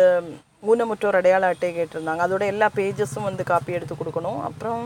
ஊனமுற்றோர் 0.71 1.19
அடையாள 1.19 1.51
அட்டை 1.53 1.69
கேட்டிருந்தாங்க. 1.77 2.23
அதோட 2.27 2.45
எல்லா 2.53 2.69
பேஜஸும் 2.79 3.27
வந்து 3.29 3.43
காப்பி 3.51 3.77
எடுத்து 3.77 3.95
கொடுக்கணும். 3.95 4.41
அப்புறம் 4.49 4.81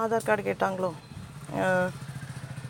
ஆதார் 0.00 0.26
கார்டு 0.28 0.42
கேட்டாங்களோ? 0.46 0.88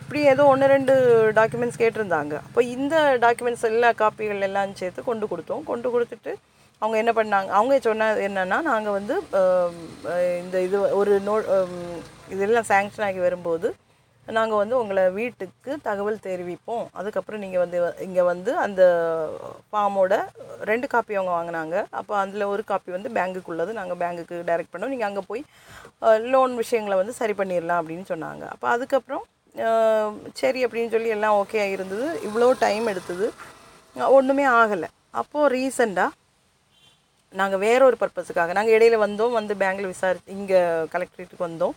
இப்படி 0.00 0.20
ஏதோ 0.32 0.42
ஒன்று 0.52 0.66
ரெண்டு 0.72 0.94
டாக்குமெண்ட்ஸ் 1.38 1.80
கேட்டிருந்தாங்க. 1.82 2.34
அப்போ 2.46 2.60
இந்த 2.74 2.96
டாக்குமெண்ட்ஸ் 3.22 3.64
எல்லா 3.70 3.90
காப்பிகள் 4.00 4.44
எல்லாம் 4.48 4.74
சேர்த்து 4.80 5.02
கொண்டு 5.06 5.26
கொடுத்தோம். 5.30 5.62
கொண்டு 5.70 5.88
கொடுத்துட்டு 5.94 6.32
அவங்க 6.80 6.96
என்ன 7.02 7.12
பண்ணாங்க? 7.18 7.50
அவங்க 7.58 7.74
சொன்னது 7.86 8.20
என்னென்னா 8.28 8.58
நாங்கள் 8.70 8.96
வந்து 8.98 9.14
இந்த 10.42 10.56
இது 10.66 10.76
ஒரு 11.00 11.14
நோ 11.28 11.36
இதெல்லாம் 12.34 12.68
சேங்ஷன் 12.72 13.06
ஆகி 13.08 13.20
வரும்போது 13.26 13.68
நாங்கள் 14.36 14.60
வந்து 14.60 14.76
உங்களை 14.80 15.02
வீட்டுக்கு 15.16 15.72
தகவல் 15.86 16.22
தெரிவிப்போம். 16.26 16.84
அதுக்கப்புறம் 16.98 17.42
நீங்கள் 17.44 17.62
வந்து 17.62 17.78
இங்கே 18.06 18.22
வந்து 18.30 18.50
அந்த 18.64 18.82
ஃபார்மோட 19.70 20.14
ரெண்டு 20.70 20.86
காப்பி 20.92 21.18
அவங்க 21.18 21.32
வாங்கினாங்க. 21.36 21.76
அப்போ 22.00 22.14
அதில் 22.22 22.50
ஒரு 22.52 22.64
காப்பி 22.70 22.90
வந்து 22.96 23.10
பேங்குக்குள்ளது 23.18 23.72
நாங்கள் 23.80 24.00
பேங்குக்கு 24.02 24.38
டைரக்ட் 24.50 24.72
பண்ணோம். 24.74 24.92
நீங்கள் 24.94 25.10
அங்கே 25.10 25.24
போய் 25.30 25.44
லோன் 26.34 26.54
விஷயங்களை 26.62 26.98
வந்து 27.02 27.14
சரி 27.20 27.36
பண்ணிடலாம் 27.42 27.82
அப்படின்னு 27.82 28.06
சொன்னாங்க. 28.12 28.44
அப்போ 28.54 28.68
அதுக்கப்புறம் 28.74 29.24
சரி 30.42 30.60
அப்படின்னு 30.66 30.94
சொல்லி 30.96 31.14
எல்லாம் 31.16 31.38
ஓகே 31.42 31.64
இருந்தது. 31.76 32.06
இவ்வளோ 32.28 32.50
டைம் 32.66 32.86
எடுத்தது. 32.92 33.28
ஒன்றுமே 34.18 34.46
ஆகலை. 34.60 34.90
அப்போது 35.20 35.50
ரீசெண்டாக 35.56 36.10
நாங்கள் 37.40 37.62
வேற 37.66 37.80
ஒரு 37.90 37.96
பர்பஸுக்காக 38.00 38.52
நாங்கள் 38.56 38.74
இடையில 38.76 38.96
வந்தோம். 39.06 39.36
வந்து 39.38 39.54
பேங்க்கில் 39.62 39.92
விசாரி 39.92 40.18
இங்கே 40.38 40.60
கலெக்டரேட்டுக்கு 40.92 41.48
வந்தோம். 41.48 41.74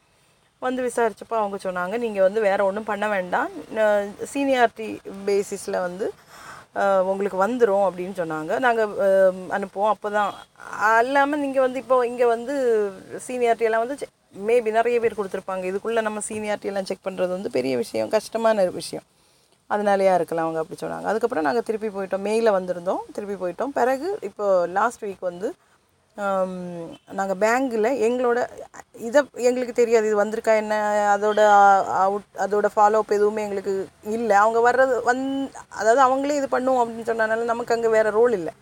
வந்து 0.65 0.81
விசாரிச்சப்போ 0.87 1.35
அவங்க 1.39 1.57
சொன்னாங்க 1.65 1.95
நீங்கள் 2.03 2.25
வந்து 2.27 2.39
வேறு 2.47 2.67
ஒன்றும் 2.67 2.89
பண்ண 2.91 3.05
வேண்டாம். 3.15 3.49
சீனியாரிட்டி 4.31 4.87
பேசிஸில் 5.27 5.83
வந்து 5.87 6.07
உங்களுக்கு 7.11 7.37
வந்துடும் 7.43 7.85
அப்படின்னு 7.87 8.15
சொன்னாங்க. 8.21 8.53
நாங்கள் 8.65 8.93
அனுப்புவோம். 9.57 9.91
அப்போ 9.93 10.09
தான் 10.17 10.31
இல்லாமல் 11.05 11.41
நீங்கள் 11.43 11.65
வந்து 11.65 11.81
இப்போ 11.83 11.97
இங்கே 12.11 12.27
வந்து 12.35 12.55
சீனியாரிட்டி 13.27 13.67
எல்லாம் 13.69 13.85
வந்து 13.85 13.97
மேபி 14.47 14.71
நிறைய 14.79 14.97
பேர் 15.03 15.19
கொடுத்துருப்பாங்க. 15.19 15.63
இதுக்குள்ளே 15.71 16.01
நம்ம 16.07 16.21
சீனியாரிட்டி 16.29 16.71
எல்லாம் 16.71 16.89
செக் 16.89 17.05
பண்ணுறது 17.07 17.31
வந்து 17.37 17.51
பெரிய 17.57 17.75
விஷயம் 17.83 18.11
கஷ்டமான 18.17 18.65
ஒரு 18.65 18.73
விஷயம். 18.81 19.05
அதனாலயா 19.75 20.11
இருக்கலாம் 20.17 20.45
அவங்க 20.47 20.59
அப்படி 20.63 20.79
சொன்னாங்க. 20.81 21.07
அதுக்கப்புறம் 21.11 21.47
நாங்கள் 21.47 21.65
திருப்பி 21.69 21.89
போயிட்டோம். 21.95 22.25
மேயில் 22.27 22.55
வந்திருந்தோம். 22.57 23.01
திருப்பி 23.15 23.35
போயிட்டோம். 23.41 23.73
பிறகு 23.79 24.09
இப்போ 24.27 24.45
லாஸ்ட் 24.77 25.03
வீக் 25.05 25.25
வந்து 25.31 25.49
நாங்கள் 27.17 27.39
பேங்கில் 27.43 27.89
எங்களோட 28.07 28.39
இதை 29.07 29.19
எங்களுக்கு 29.49 29.73
தெரியாது 29.79 30.07
இது 30.09 30.21
வந்திருக்கா 30.21 30.53
என்ன 30.61 30.75
அதோட 31.15 31.41
அவுட் 32.05 32.39
அதோட 32.45 32.67
ஃபாலோஅப் 32.75 33.15
எதுவுமே 33.17 33.43
எங்களுக்கு 33.47 33.73
இல்லை. 34.17 34.35
அவங்க 34.43 34.61
வர்றது 34.67 34.95
வந் 35.09 35.23
அதாவது 35.79 36.01
அவங்களே 36.07 36.39
இது 36.39 36.49
பண்ணுவோம் 36.55 36.81
அப்படின்னு 36.83 37.09
சொன்னனால 37.11 37.51
நமக்கு 37.51 37.75
அங்கே 37.75 37.91
வேறு 37.97 38.15
ரோல் 38.19 38.35
இல்லை. 38.39 38.53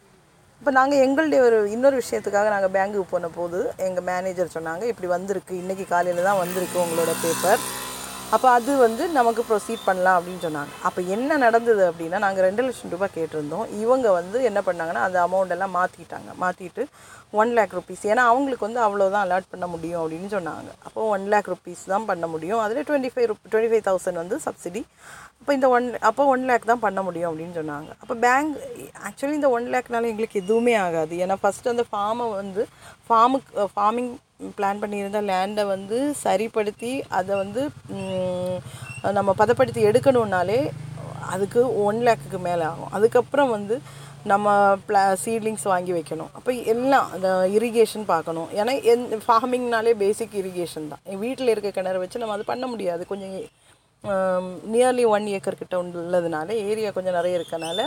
இப்போ 0.61 0.71
நாங்கள் 0.79 1.03
எங்களுடைய 1.05 1.39
ஒரு 1.47 1.57
இன்னொரு 1.75 1.95
விஷயத்துக்காக 2.01 2.51
நாங்கள் 2.53 2.73
பேங்குக்கு 2.75 3.13
போன 3.13 3.29
போது 3.39 3.59
எங்கள் 3.87 4.07
மேனேஜர் 4.11 4.55
சொன்னாங்க 4.57 4.83
இப்படி 4.91 5.09
வந்திருக்கு 5.15 5.53
இன்றைக்கி 5.63 5.87
காலையில் 5.93 6.27
தான் 6.29 6.41
வந்திருக்கு 6.43 6.77
உங்களோட 6.85 7.13
பேப்பர் 7.23 7.63
அப்போ 8.33 8.47
அது 8.57 8.71
வந்து 8.85 9.03
நமக்கு 9.17 9.41
ப்ரொசீட் 9.49 9.83
பண்ணலாம் 9.87 10.15
அப்படின்னு 10.17 10.43
சொன்னாங்க. 10.45 10.71
அப்போ 10.87 11.01
என்ன 11.15 11.37
நடந்தது 11.43 11.83
அப்படின்னா 11.89 12.17
நாங்கள் 12.23 12.45
ரெண்டு 12.47 12.63
லட்சம் 12.65 12.93
ரூபாய் 12.93 13.13
கேட்டிருந்தோம். 13.17 13.65
இவங்க 13.83 14.07
வந்து 14.17 14.37
என்ன 14.49 14.59
பண்ணாங்கன்னா 14.67 15.03
அந்த 15.07 15.19
அமௌண்ட் 15.27 15.53
எல்லாம் 15.55 15.75
மாற்றிட்டாங்க 15.79 16.31
மாற்றிட்டு 16.43 16.83
ஒன் 17.41 17.51
லேக் 17.57 17.75
ருபீஸ் 17.77 18.03
ஏன்னா 18.11 18.23
அவங்களுக்கு 18.31 18.67
வந்து 18.67 18.81
அவ்வளோதான் 18.85 19.25
அலாட் 19.25 19.51
பண்ண 19.53 19.67
முடியும் 19.73 20.01
அப்படின்னு 20.01 20.29
சொன்னாங்க. 20.35 20.69
அப்போ 20.87 21.07
ஒன் 21.15 21.25
லேக் 21.33 21.49
ருபீஸ் 21.53 21.83
தான் 21.93 22.07
பண்ண 22.09 22.25
முடியும். 22.33 22.61
அதில் 22.65 22.85
twenty 22.89 23.11
five 23.13 23.27
rupee 23.31 23.47
twenty 23.51 23.71
five 23.71 23.85
thousand 23.89 24.21
வந்து 24.23 24.37
சப்சிடி 24.47 24.83
அப்போ 25.39 25.53
இந்த 25.57 25.67
ஒன் 25.77 25.87
அப்போ 26.09 26.25
ஒன் 26.33 26.45
லேக் 26.49 26.69
தான் 26.71 26.83
பண்ண 26.85 26.99
முடியும் 27.07 27.29
அப்படின்னு 27.31 27.57
சொன்னாங்க. 27.59 27.89
அப்போ 28.03 28.15
பேங்க் 28.25 28.53
ஆக்சுவலி 29.07 29.35
இந்த 29.39 29.49
ஒன் 29.57 29.67
லேக்னால 29.73 30.11
எங்களுக்கு 30.13 30.41
எதுவுமே 30.43 30.75
ஆகாது. 30.85 31.15
ஏன்னா 31.25 31.37
ஃபஸ்ட்டு 31.43 31.73
அந்த 31.75 31.85
ஃபார்மை 31.91 32.27
வந்து 32.41 32.63
ஃபார்முக்கு 33.07 33.67
ஃபார்மிங் 33.75 34.13
பிளான் 34.57 34.81
பண்ணியிருந்த 34.81 35.19
லேண்டை 35.29 35.63
வந்து 35.73 35.97
சரிப்படுத்தி 36.23 36.93
அதை 37.19 37.33
வந்து 37.43 37.61
நம்ம 39.17 39.29
பதப்படுத்தி 39.41 39.81
எடுக்கணுன்னாலே 39.89 40.59
அதுக்கு 41.33 41.61
ஒன் 41.87 41.99
லேக்குக்கு 42.07 42.39
மேலே 42.47 42.63
ஆகும். 42.71 42.91
அதுக்கப்புறம் 42.97 43.53
வந்து 43.57 43.75
நம்ம 44.31 44.53
ப்ளா 44.87 45.01
சீட்லிங்ஸ் 45.23 45.65
வாங்கி 45.71 45.91
வைக்கணும். 45.95 46.31
அப்போ 46.37 46.51
எல்லாம் 46.73 47.07
அந்த 47.15 47.29
இரிகேஷன் 47.57 48.05
பார்க்கணும். 48.13 48.49
ஏன்னா 48.59 48.73
எந் 48.93 49.03
ஃபார்மிங்னாலே 49.25 49.93
பேசிக் 50.03 50.39
இரிகேஷன் 50.41 50.89
தான். 50.91 51.03
என் 51.11 51.21
வீட்டில் 51.25 51.53
இருக்க 51.53 51.71
கிணறு 51.77 52.01
வச்சு 52.03 52.21
நம்ம 52.21 52.35
அது 52.37 52.51
பண்ண 52.51 52.67
முடியாது. 52.73 53.05
கொஞ்சம் 53.11 53.35
நியர்லி 54.73 55.03
ஒன் 55.15 55.27
ஏக்கர் 55.35 55.59
கிட்ட 55.59 55.75
உள்ளதுனால 55.83 56.47
ஏரியா 56.69 56.89
கொஞ்சம் 56.97 57.17
நிறைய 57.17 57.39
இருக்கனால 57.39 57.79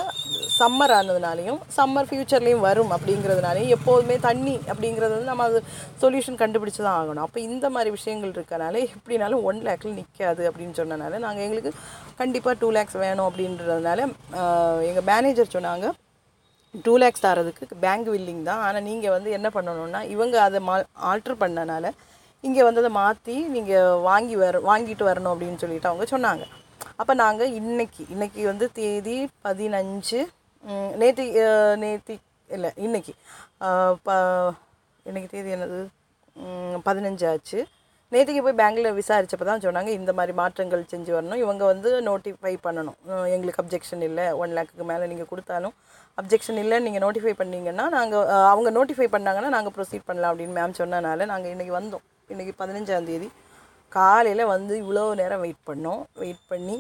சம்மர் 0.60 0.92
ஆனதுனாலையும் 0.96 1.60
சம்மர் 1.76 2.08
ஃப்யூச்சர்லேயும் 2.08 2.64
வரும் 2.68 2.90
அப்படிங்கிறதுனாலையும் 2.96 3.72
எப்போதுமே 3.76 4.16
தண்ணி 4.28 4.54
அப்படிங்கிறது 4.72 5.12
வந்து 5.14 5.30
நம்ம 5.30 5.46
அது 5.50 5.60
சொல்யூஷன் 6.02 6.40
கண்டுபிடிச்சு 6.42 6.82
தான் 6.86 6.98
ஆகணும். 7.00 7.24
அப்போ 7.26 7.38
இந்த 7.48 7.66
மாதிரி 7.76 7.90
விஷயங்கள் 7.96 8.34
இருக்கனால 8.36 8.74
எப்படினாலும் 8.96 9.44
ஒன் 9.50 9.62
லேக்கில் 9.68 9.96
நிற்காது 10.00 10.44
அப்படின்னு 10.50 10.74
சொன்னனால 10.80 11.18
நாங்கள் 11.26 11.44
எங்களுக்கு 11.46 11.72
கண்டிப்பாக 12.20 12.54
டூ 12.62 12.70
லேக்ஸ் 12.76 12.98
வேணும் 13.04 13.28
அப்படின்றதுனால 13.28 14.00
எங்கள் 14.90 15.08
மேனேஜர் 15.10 15.54
சொன்னாங்க 15.56 15.88
டூ 16.86 16.94
லேக்ஸ் 17.02 17.24
தரதுக்கு 17.26 17.76
பேங்க் 17.84 18.08
வில்லிங் 18.14 18.42
தான். 18.48 18.62
ஆனால் 18.66 18.86
நீங்கள் 18.88 19.14
வந்து 19.16 19.30
என்ன 19.36 19.48
பண்ணணும்னா 19.54 20.00
இவங்க 20.14 20.36
அதை 20.46 20.58
மா 20.68 20.74
ஆல்ட்ரு 21.10 21.34
பண்ணனால 21.42 21.92
இங்கே 22.46 22.62
வந்து 22.66 22.82
அதை 22.82 22.90
மாற்றி 22.98 23.36
நீங்கள் 23.54 24.00
வாங்கி 24.08 24.36
வர 24.42 24.58
வாங்கிட்டு 24.70 25.04
வரணும் 25.10 25.32
அப்படின்னு 25.34 25.60
சொல்லிட்டு 25.62 25.90
அவங்க 25.90 26.04
சொன்னாங்க. 26.14 26.44
அப்போ 27.00 27.12
நாங்கள் 27.22 27.54
இன்றைக்கி 27.60 28.02
இன்றைக்கி 28.14 28.42
வந்து 28.50 28.66
தேதி 28.78 29.16
பதினஞ்சு 29.46 30.20
நேற்று 31.00 31.24
நேற்று 31.82 32.14
இல்லை 32.56 32.70
இன்றைக்கி 32.86 33.12
ப 34.06 34.16
இன்றைக்கி 35.08 35.28
தேதி 35.32 35.50
என்னது? 35.56 35.80
பதினஞ்சு 36.86 37.24
ஆச்சு. 37.32 37.58
நேற்றுக்கு 38.12 38.42
போய் 38.44 38.58
பேங்க்கில் 38.60 38.96
விசாரிச்சப்போ 38.98 39.46
தான் 39.48 39.62
சொன்னாங்க 39.64 39.90
இந்த 39.98 40.10
மாதிரி 40.18 40.32
மாற்றங்கள் 40.40 40.82
செஞ்சு 40.92 41.10
வரணும். 41.16 41.40
இவங்க 41.44 41.62
வந்து 41.72 41.90
நோட்டிஃபை 42.08 42.52
பண்ணணும். 42.66 42.98
எங்களுக்கு 43.34 43.62
அப்ஜெக்ஷன் 43.62 44.04
இல்லை. 44.08 44.26
ஒன் 44.42 44.54
லேக்குக்கு 44.58 44.86
மேலே 44.90 45.08
நீங்கள் 45.12 45.30
கொடுத்தாலும் 45.32 45.74
அப்ஜெக்ஷன் 46.20 46.60
இல்லை 46.62 46.76
நீங்கள் 46.86 47.04
நோட்டிஃபை 47.06 47.34
பண்ணீங்கன்னா 47.40 47.84
நாங்கள் 47.96 48.30
அவங்க 48.52 48.70
நோட்டிஃபை 48.78 49.08
பண்ணாங்கன்னா 49.16 49.50
நாங்கள் 49.56 49.74
ப்ரொசீட் 49.76 50.08
பண்ணலாம் 50.08 50.32
அப்படின்னு 50.32 50.56
மேம் 50.60 50.78
சொன்னனால 50.80 51.26
நாங்கள் 51.32 51.52
இன்றைக்கி 51.54 51.74
வந்தோம். 51.78 52.04
இன்றைக்கி 52.32 52.54
பதினஞ்சாந்தேதி 52.62 53.28
காலையில் 53.92 54.50
வந்து 54.54 54.74
இவ்வளோ 54.82 55.04
நேரம் 55.20 55.42
வெயிட் 55.44 55.62
பண்ணோம். 55.70 56.02
வெயிட் 56.22 56.42
பண்ணி 56.52 56.78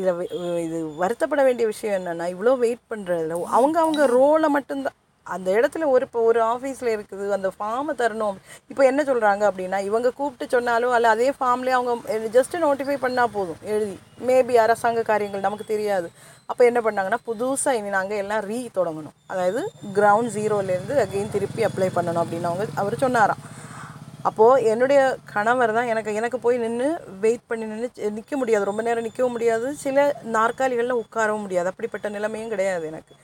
இதில் 0.00 0.62
இது 0.66 0.78
வருத்தப்பட 1.02 1.42
வேண்டிய 1.48 1.66
விஷயம் 1.72 1.96
என்னென்னா 1.98 2.28
இவ்வளோ 2.34 2.54
வெயிட் 2.66 2.86
பண்ணுறதுல 2.92 3.40
அவங்க 3.58 3.76
அவங்க 3.84 4.04
ரோலை 4.18 4.50
மட்டும்தான். 4.58 4.98
அந்த 5.34 5.48
இடத்துல 5.58 5.84
ஒரு 5.92 6.04
இப்போ 6.06 6.20
ஒரு 6.30 6.40
ஆஃபீஸில் 6.50 6.90
இருக்குது 6.94 7.24
அந்த 7.36 7.48
ஃபார்மை 7.54 7.92
தரணும். 8.00 8.36
இப்போ 8.72 8.82
என்ன 8.90 9.00
சொல்கிறாங்க 9.08 9.42
அப்படின்னா 9.48 9.78
இவங்க 9.86 10.08
கூப்பிட்டு 10.18 10.46
சொன்னாலும் 10.54 10.94
அல்ல 10.96 11.08
அதே 11.14 11.28
ஃபார்ம்லேயே 11.38 11.76
அவங்க 11.78 12.18
ஜஸ்ட்டு 12.36 12.60
நோட்டிஃபை 12.64 12.96
பண்ணால் 13.04 13.32
போதும் 13.36 13.62
எழுதி. 13.72 13.96
மேபி 14.28 14.56
அரசாங்க 14.64 15.02
காரியங்கள் 15.10 15.46
நமக்கு 15.46 15.66
தெரியாது. 15.72 16.10
அப்போ 16.50 16.62
என்ன 16.70 16.80
பண்ணாங்கன்னா 16.86 17.20
புதுசாக 17.28 17.78
இனி 17.78 17.90
நாங்கள் 17.98 18.20
எல்லாம் 18.24 18.44
ரீ 18.50 18.58
தொடங்கணும். 18.78 19.16
அதாவது 19.32 19.62
கிரவுண்ட் 19.98 20.34
ஜீரோலேருந்து 20.36 20.96
அகெயின் 21.04 21.34
திருப்பி 21.36 21.64
அப்ளை 21.68 21.90
பண்ணணும் 21.98 22.24
அப்படின்னு 22.24 22.50
அவங்க 22.52 22.66
அவர் 22.82 23.02
சொன்னாராம். 23.04 23.42
அப்போது 24.28 24.64
என்னுடைய 24.72 25.00
கணவர் 25.34 25.72
தான் 25.76 25.90
எனக்கு 25.92 26.10
எனக்கு 26.20 26.38
போய் 26.44 26.62
நின்று 26.64 26.88
வெயிட் 27.24 27.46
பண்ணி 27.50 27.64
நின்று 27.70 28.10
நிற்க 28.16 28.34
முடியாது. 28.40 28.68
ரொம்ப 28.70 28.82
நேரம் 28.86 29.06
நிற்கவும் 29.06 29.34
முடியாது. 29.36 29.68
சில 29.84 30.06
நாற்காலிகளில் 30.36 31.00
உட்காரவும் 31.02 31.44
முடியாது. 31.46 31.70
அப்படிப்பட்ட 31.72 32.08
நிலைமையும் 32.16 32.52
கிடையாது 32.54 32.86
எனக்கு. 32.92 33.14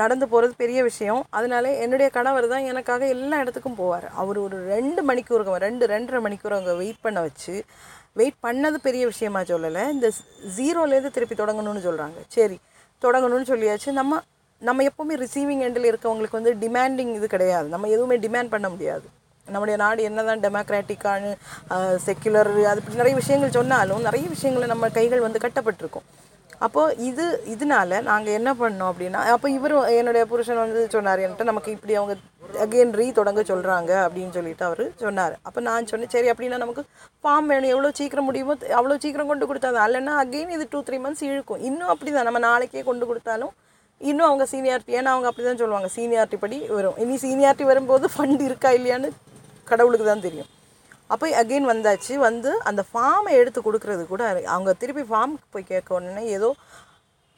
நடந்து 0.00 0.26
போகிறது 0.32 0.54
பெரிய 0.62 0.80
விஷயம். 0.88 1.22
அதனால 1.38 1.72
என்னுடைய 1.84 2.08
கணவர் 2.16 2.46
தான் 2.52 2.68
எனக்காக 2.72 3.08
எல்லா 3.14 3.38
இடத்துக்கும் 3.42 3.78
போவார். 3.80 4.06
அவர் 4.22 4.38
ஒரு 4.44 4.58
ரெண்டு 4.74 5.00
மணிக்கூர் 5.08 5.44
ரெண்டு 5.66 5.86
ரெண்டரை 5.94 6.20
மணிக்கூர் 6.26 6.56
அவங்க 6.56 6.74
வெயிட் 6.82 7.02
பண்ண 7.06 7.20
வச்சு 7.26 7.54
வெயிட் 8.20 8.40
பண்ணது 8.46 8.78
பெரிய 8.86 9.02
விஷயமா 9.12 9.40
சொல்லலை. 9.52 9.82
இந்த 9.96 10.08
ஜீரோலேருந்து 10.58 11.14
திருப்பி 11.16 11.36
தொடங்கணும்னு 11.42 11.86
சொல்கிறாங்க 11.88 12.20
சரி 12.36 12.58
தொடங்கணும்னு 13.04 13.50
சொல்லியாச்சு. 13.52 13.90
நம்ம 14.00 14.20
நம்ம 14.68 14.82
எப்போவுமே 14.88 15.14
ரிசீவிங் 15.24 15.62
எண்டில் 15.66 15.90
இருக்கவங்களுக்கு 15.92 16.38
வந்து 16.40 16.52
டிமாண்டிங் 16.64 17.12
இது 17.18 17.26
கிடையாது. 17.34 17.68
நம்ம 17.74 17.88
எதுவுமே 17.96 18.16
டிமாண்ட் 18.24 18.54
பண்ண 18.54 18.68
முடியாது. 18.74 19.06
நம்முடைய 19.54 19.76
நாடு 19.84 20.08
என்னதான் 20.08 20.44
டெமோக்ராட்டிக்கான 20.46 21.34
செக்குலர் 22.06 22.52
அது 22.72 22.82
இப்படி 22.82 23.00
நிறைய 23.02 23.16
விஷயங்கள் 23.22 23.56
சொன்னாலும் 23.60 24.04
நிறைய 24.08 24.26
விஷயங்களை 24.34 24.68
நம்ம 24.74 24.90
கைகள் 24.98 25.26
வந்து 25.26 25.44
கட்டப்பட்டிருக்கும். 25.46 26.06
அப்போது 26.64 26.96
இது 27.06 27.24
இதனால 27.52 28.00
நாங்கள் 28.08 28.36
என்ன 28.38 28.50
பண்ணோம் 28.58 28.90
அப்படின்னா 28.90 29.20
அப்போ 29.34 29.48
இவர் 29.54 29.72
என்னுடைய 30.00 30.24
புருஷன் 30.32 30.60
வந்து 30.64 30.80
சொன்னார் 30.92 31.22
என்கிட்ட 31.22 31.46
நமக்கு 31.48 31.70
இப்படி 31.76 31.94
அவங்க 32.00 32.14
அகெயின் 32.64 32.92
ரீ 32.98 33.06
தொடங்க 33.16 33.40
சொல்கிறாங்க 33.48 33.92
அப்படின்னு 34.04 34.34
சொல்லிட்டு 34.36 34.64
அவர் 34.68 34.84
சொன்னார். 35.02 35.34
அப்போ 35.48 35.60
நான் 35.68 35.88
சொன்னேன் 35.92 36.12
சரி 36.14 36.30
அப்படின்னா 36.32 36.60
நமக்கு 36.64 36.84
ஃபார்ம் 37.22 37.48
வேணும். 37.52 37.72
எவ்வளோ 37.74 37.90
சீக்கிரம் 38.00 38.28
முடியுமோ 38.28 38.56
அவ்வளோ 38.78 38.98
சீக்கிரம் 39.04 39.30
கொண்டு 39.32 39.48
கொடுத்தா 39.50 39.72
இல்லைன்னா 39.88 40.14
அகெயின் 40.22 40.54
இது 40.58 40.66
டூ 40.74 40.82
த்ரீ 40.88 40.98
மந்த்ஸ் 41.06 41.24
இழுக்கும். 41.30 41.64
இன்னும் 41.70 41.92
அப்படி 41.94 42.12
தான் 42.18 42.28
நம்ம 42.30 42.42
நாளைக்கே 42.48 42.84
கொண்டு 42.90 43.10
கொடுத்தாலும் 43.10 43.52
இன்னும் 44.00 44.28
அவங்க 44.28 44.44
சீனியாரிட்டி 44.52 44.94
ஏன்னா 45.00 45.10
அவங்க 45.14 45.28
அப்படி 45.30 45.44
தான் 45.48 45.60
சொல்லுவாங்க 45.64 45.90
சீனியாரிட்டி 45.96 46.38
படி 46.44 46.56
வரும். 46.78 46.96
இனி 47.02 47.16
சீனியாரிட்டி 47.24 47.66
வரும்போது 47.72 48.06
ஃபண்ட் 48.14 48.42
இருக்கா 48.48 48.72
இல்லையான்னு 48.78 49.10
கடவுளுக்கு 49.72 50.06
தான் 50.08 50.26
தெரியும். 50.26 50.50
அப்போ 51.12 51.26
அகெயின் 51.40 51.70
வந்தாச்சு 51.72 52.14
வந்து 52.28 52.50
அந்த 52.68 52.82
ஃபார்மை 52.90 53.32
எடுத்து 53.40 53.60
கொடுக்கறது 53.66 54.02
கூட 54.12 54.22
அவங்க 54.54 54.72
திருப்பி 54.82 55.04
ஃபார்முக்கு 55.08 55.48
போய் 55.54 55.70
கேட்க 55.72 55.90
உடனே 55.98 56.24
ஏதோ 56.36 56.50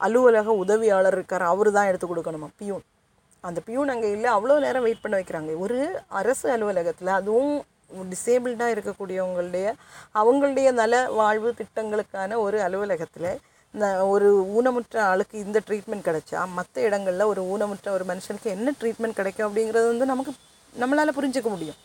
அலுவலக 0.01 0.55
உதவியாளர் 0.63 1.17
இருக்கார் 1.19 1.45
அவர் 1.53 1.71
தான் 1.77 1.89
எடுத்து 1.91 2.07
கொடுக்கணுமா? 2.09 2.49
பியூன். 2.61 2.85
அந்த 3.45 3.61
பியூன் 3.69 3.93
அங்கே 3.95 4.09
இல்லை 4.17 4.29
அவ்வளோ 4.37 4.55
நேரம் 4.65 4.85
வெயிட் 4.87 5.03
பண்ண 5.05 5.15
வைக்கிறாங்க. 5.19 5.51
ஒரு 5.65 5.79
அரசு 6.21 6.47
அலுவலகத்தில் 6.55 7.11
அதுவும் 7.19 7.55
டிசேபிள்டாக 8.13 8.75
இருக்கக்கூடியவங்களுடைய 8.75 9.67
அவங்களுடைய 10.21 10.69
நல 10.81 10.95
வாழ்வு 11.21 11.51
திட்டங்களுக்கான 11.61 12.39
ஒரு 12.45 12.59
அலுவலகத்தில் 12.67 13.29
இந்த 13.75 13.87
ஒரு 14.15 14.29
ஊனமுற்ற 14.57 14.97
ஆளுக்கு 15.11 15.37
இந்த 15.47 15.59
ட்ரீட்மெண்ட் 15.69 16.07
கிடைச்சா 16.09 16.41
மற்ற 16.59 16.83
இடங்களில் 16.89 17.31
ஒரு 17.33 17.43
ஊனமுற்ற 17.55 17.89
ஒரு 17.97 18.05
மனுஷனுக்கு 18.11 18.51
என்ன 18.57 18.75
ட்ரீட்மெண்ட் 18.81 19.19
கிடைக்கும் 19.21 19.47
அப்படிங்கிறது 19.49 19.87
வந்து 19.93 20.07
நமக்கு 20.13 20.33
நம்மளால் 20.75 21.17
புரிஞ்சுக்க 21.19 21.49
முடியும். 21.55 21.79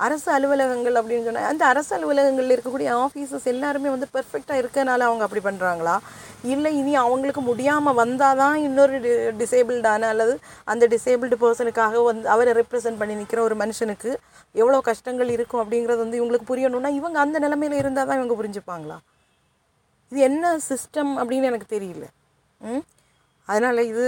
அரசு 0.00 0.28
அலுவலகங்கள் 0.36 0.98
அப்படின்னு 1.00 1.26
சொன்னால் 1.26 1.48
அந்த 1.50 1.62
அரசு 1.66 1.90
அலுவலகங்களில் 1.96 2.54
இருக்கக்கூடிய 2.54 2.88
ஆஃபீஸர்ஸ் 3.04 3.46
எல்லாருமே 3.52 3.88
வந்து 3.94 4.08
பெர்ஃபெக்டாக 4.14 4.60
இருக்கனால 4.62 5.06
அவங்க 5.08 5.24
அப்படி 5.26 5.42
பண்ணுறாங்களா 5.46 5.94
இல்லை 6.44 6.70
இனி 6.80 6.92
அவங்களுக்கு 6.96 7.40
முடியாமல் 7.40 7.94
வந்தால் 7.94 8.36
தான் 8.36 8.56
இன்னொரு 8.66 8.96
டி 9.04 9.12
டிசேபிள்டான 9.40 10.08
அல்லது 10.12 10.34
அந்த 10.64 10.86
டிசேபிள்டு 10.94 11.36
பர்சனுக்காக 11.42 12.02
வந்து 12.04 12.28
அவரை 12.28 12.52
ரெப்ரசன்ட் 12.60 13.00
பண்ணி 13.00 13.14
நிற்கிற 13.14 13.42
ஒரு 13.42 13.56
மனுஷனுக்கு 13.62 14.10
எவ்வளோ 14.54 14.80
கஷ்டங்கள் 14.90 15.30
இருக்கும் 15.36 15.62
அப்படிங்கிறது 15.62 16.04
வந்து 16.04 16.20
இவங்களுக்கு 16.20 16.50
புரியணும்னா 16.52 16.92
இவங்க 17.00 17.18
அந்த 17.20 17.38
நிலமையில 17.46 17.80
இருந்தால் 17.82 18.08
தான் 18.10 18.18
இவங்க 18.20 18.36
புரிஞ்சுப்பாங்களா? 18.42 18.98
இது 20.12 20.20
என்ன 20.20 20.58
சிஸ்டம் 20.68 21.12
அப்படின்னு 21.20 21.50
எனக்கு 21.52 21.68
தெரியல. 21.76 22.04
ம்? 22.60 22.82
அதனால் 23.48 23.80
இது 23.84 24.04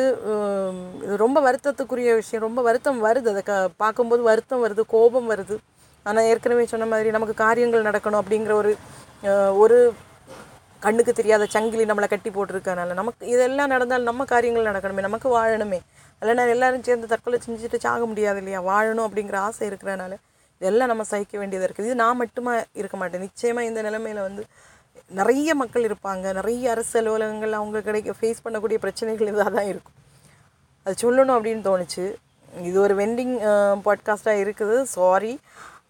இது 1.04 1.16
ரொம்ப 1.16 1.38
வருத்தத்துக்குரிய 1.40 2.12
விஷயம். 2.14 2.44
ரொம்ப 2.46 2.60
வருத்தம் 2.62 3.00
வருது. 3.06 3.28
அதை 3.30 3.42
க 3.42 3.54
பார்க்கும்போது 3.76 4.22
வருத்தம் 4.22 4.64
வருது 4.64 4.82
கோபம் 4.86 5.28
வருது. 5.32 5.56
ஆனால் 6.06 6.26
ஏற்கனவே 6.30 6.64
சொன்ன 6.72 6.86
மாதிரி 6.92 7.08
நமக்கு 7.16 7.34
காரியங்கள் 7.44 7.88
நடக்கணும் 7.88 8.20
அப்படிங்கிற 8.22 8.52
ஒரு 8.60 8.72
ஒரு 9.62 9.78
கண்ணுக்கு 10.84 11.12
தெரியாத 11.18 11.44
சங்கிலி 11.54 11.84
நம்மளை 11.90 12.08
கட்டி 12.10 12.30
போட்டிருக்கனால 12.34 12.94
நமக்கு 12.98 13.30
இதெல்லாம் 13.34 13.72
நடந்தால் 13.74 14.08
நம்ம 14.08 14.24
காரியங்கள் 14.32 14.68
நடக்கணுமே 14.70 15.06
நமக்கு 15.06 15.28
வாழணுமே. 15.36 15.80
இல்லைன்னா 16.22 16.44
எல்லாரும் 16.54 16.84
சேர்ந்து 16.86 17.10
தற்கொலை 17.12 17.38
செஞ்சுட்டு 17.46 17.78
சாக 17.86 18.02
முடியாது 18.10 18.38
இல்லையா? 18.42 18.60
வாழணும் 18.70 19.06
அப்படிங்கிற 19.08 19.36
ஆசை 19.46 19.64
இருக்கிறனால 19.70 20.14
இதெல்லாம் 20.60 20.90
நம்ம 20.92 21.04
சகிக்க 21.10 21.34
வேண்டியதாக 21.40 21.66
இருக்குது. 21.68 21.88
இது 21.88 21.96
நான் 22.04 22.20
மட்டுமா 22.22 22.52
இருக்க 22.80 22.96
மாட்டேன். 23.00 23.24
நிச்சயமாக 23.26 23.68
இந்த 23.70 23.80
நிலைமையில் 23.86 24.22
வந்து 24.28 24.44
நிறைய 25.18 25.50
மக்கள் 25.60 25.86
இருப்பாங்க. 25.88 26.24
நிறைய 26.38 26.70
அரசு 26.74 26.94
அலுவலகங்கள் 27.00 27.58
அவங்க 27.58 27.82
கிடைக்க 27.88 28.14
ஃபேஸ் 28.20 28.42
பண்ணக்கூடிய 28.44 28.78
பிரச்சனைகள் 28.84 29.30
இதாக 29.32 29.50
தான் 29.58 29.70
இருக்கும். 29.72 29.96
அது 30.84 30.96
சொல்லணும் 31.04 31.36
அப்படின்னு 31.36 31.62
தோணுச்சு. 31.68 32.06
இது 32.68 32.76
ஒரு 32.86 32.94
வெண்டிங் 33.02 33.34
பாட்காஸ்ட்டாக 33.86 34.42
இருக்குது. 34.44 34.76
சாரி 34.96 35.32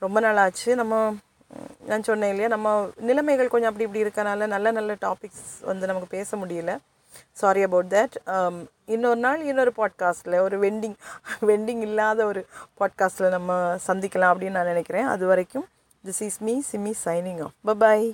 ரொம்ப 0.04 0.18
நாள் 0.20 0.36
ஆச்சு 0.36 0.70
நம்ம 0.80 0.94
நான் 1.86 2.06
சொன்னேன் 2.08 2.28
இல்லையா 2.28 2.48
நம்ம 2.48 2.74
நிலைமைகள் 3.08 3.52
கொஞ்சம் 3.52 3.70
அப்படி 3.72 3.86
இப்படி 3.88 4.02
இருக்கனால 4.04 4.46
நல்ல 4.54 4.70
நல்ல 4.70 4.96
டாபிக்ஸ் 5.00 5.48
வந்து 5.70 5.88
நமக்கு 5.90 6.08
பேச 6.16 6.36
முடியல. 6.36 6.72
சாரி 7.32 7.62
அபவுட் 7.62 7.92
தட் 7.94 8.16
இன்னொரு 8.94 9.20
நாள் 9.20 9.42
இன்னொரு 9.50 9.72
பாட்காஸ்ட்டில் 9.76 10.38
ஒரு 10.40 10.56
வெண்டிங் 10.60 10.94
வெண்டிங் 11.40 11.82
இல்லாத 11.88 12.26
ஒரு 12.26 12.46
பாட்காஸ்ட்டில் 12.80 13.34
நம்ம 13.36 13.58
சந்திக்கலாம் 13.86 14.32
அப்படின்னு 14.32 14.56
நான் 14.58 14.72
நினைக்கிறேன். 14.72 15.06
அது 15.14 15.26
வரைக்கும் 15.26 15.66
this 16.04 16.22
is 16.28 16.40
me 16.40 16.54
Simi 16.72 16.92
signing 17.04 17.42
off 17.46 17.56
bye bye 17.68 18.08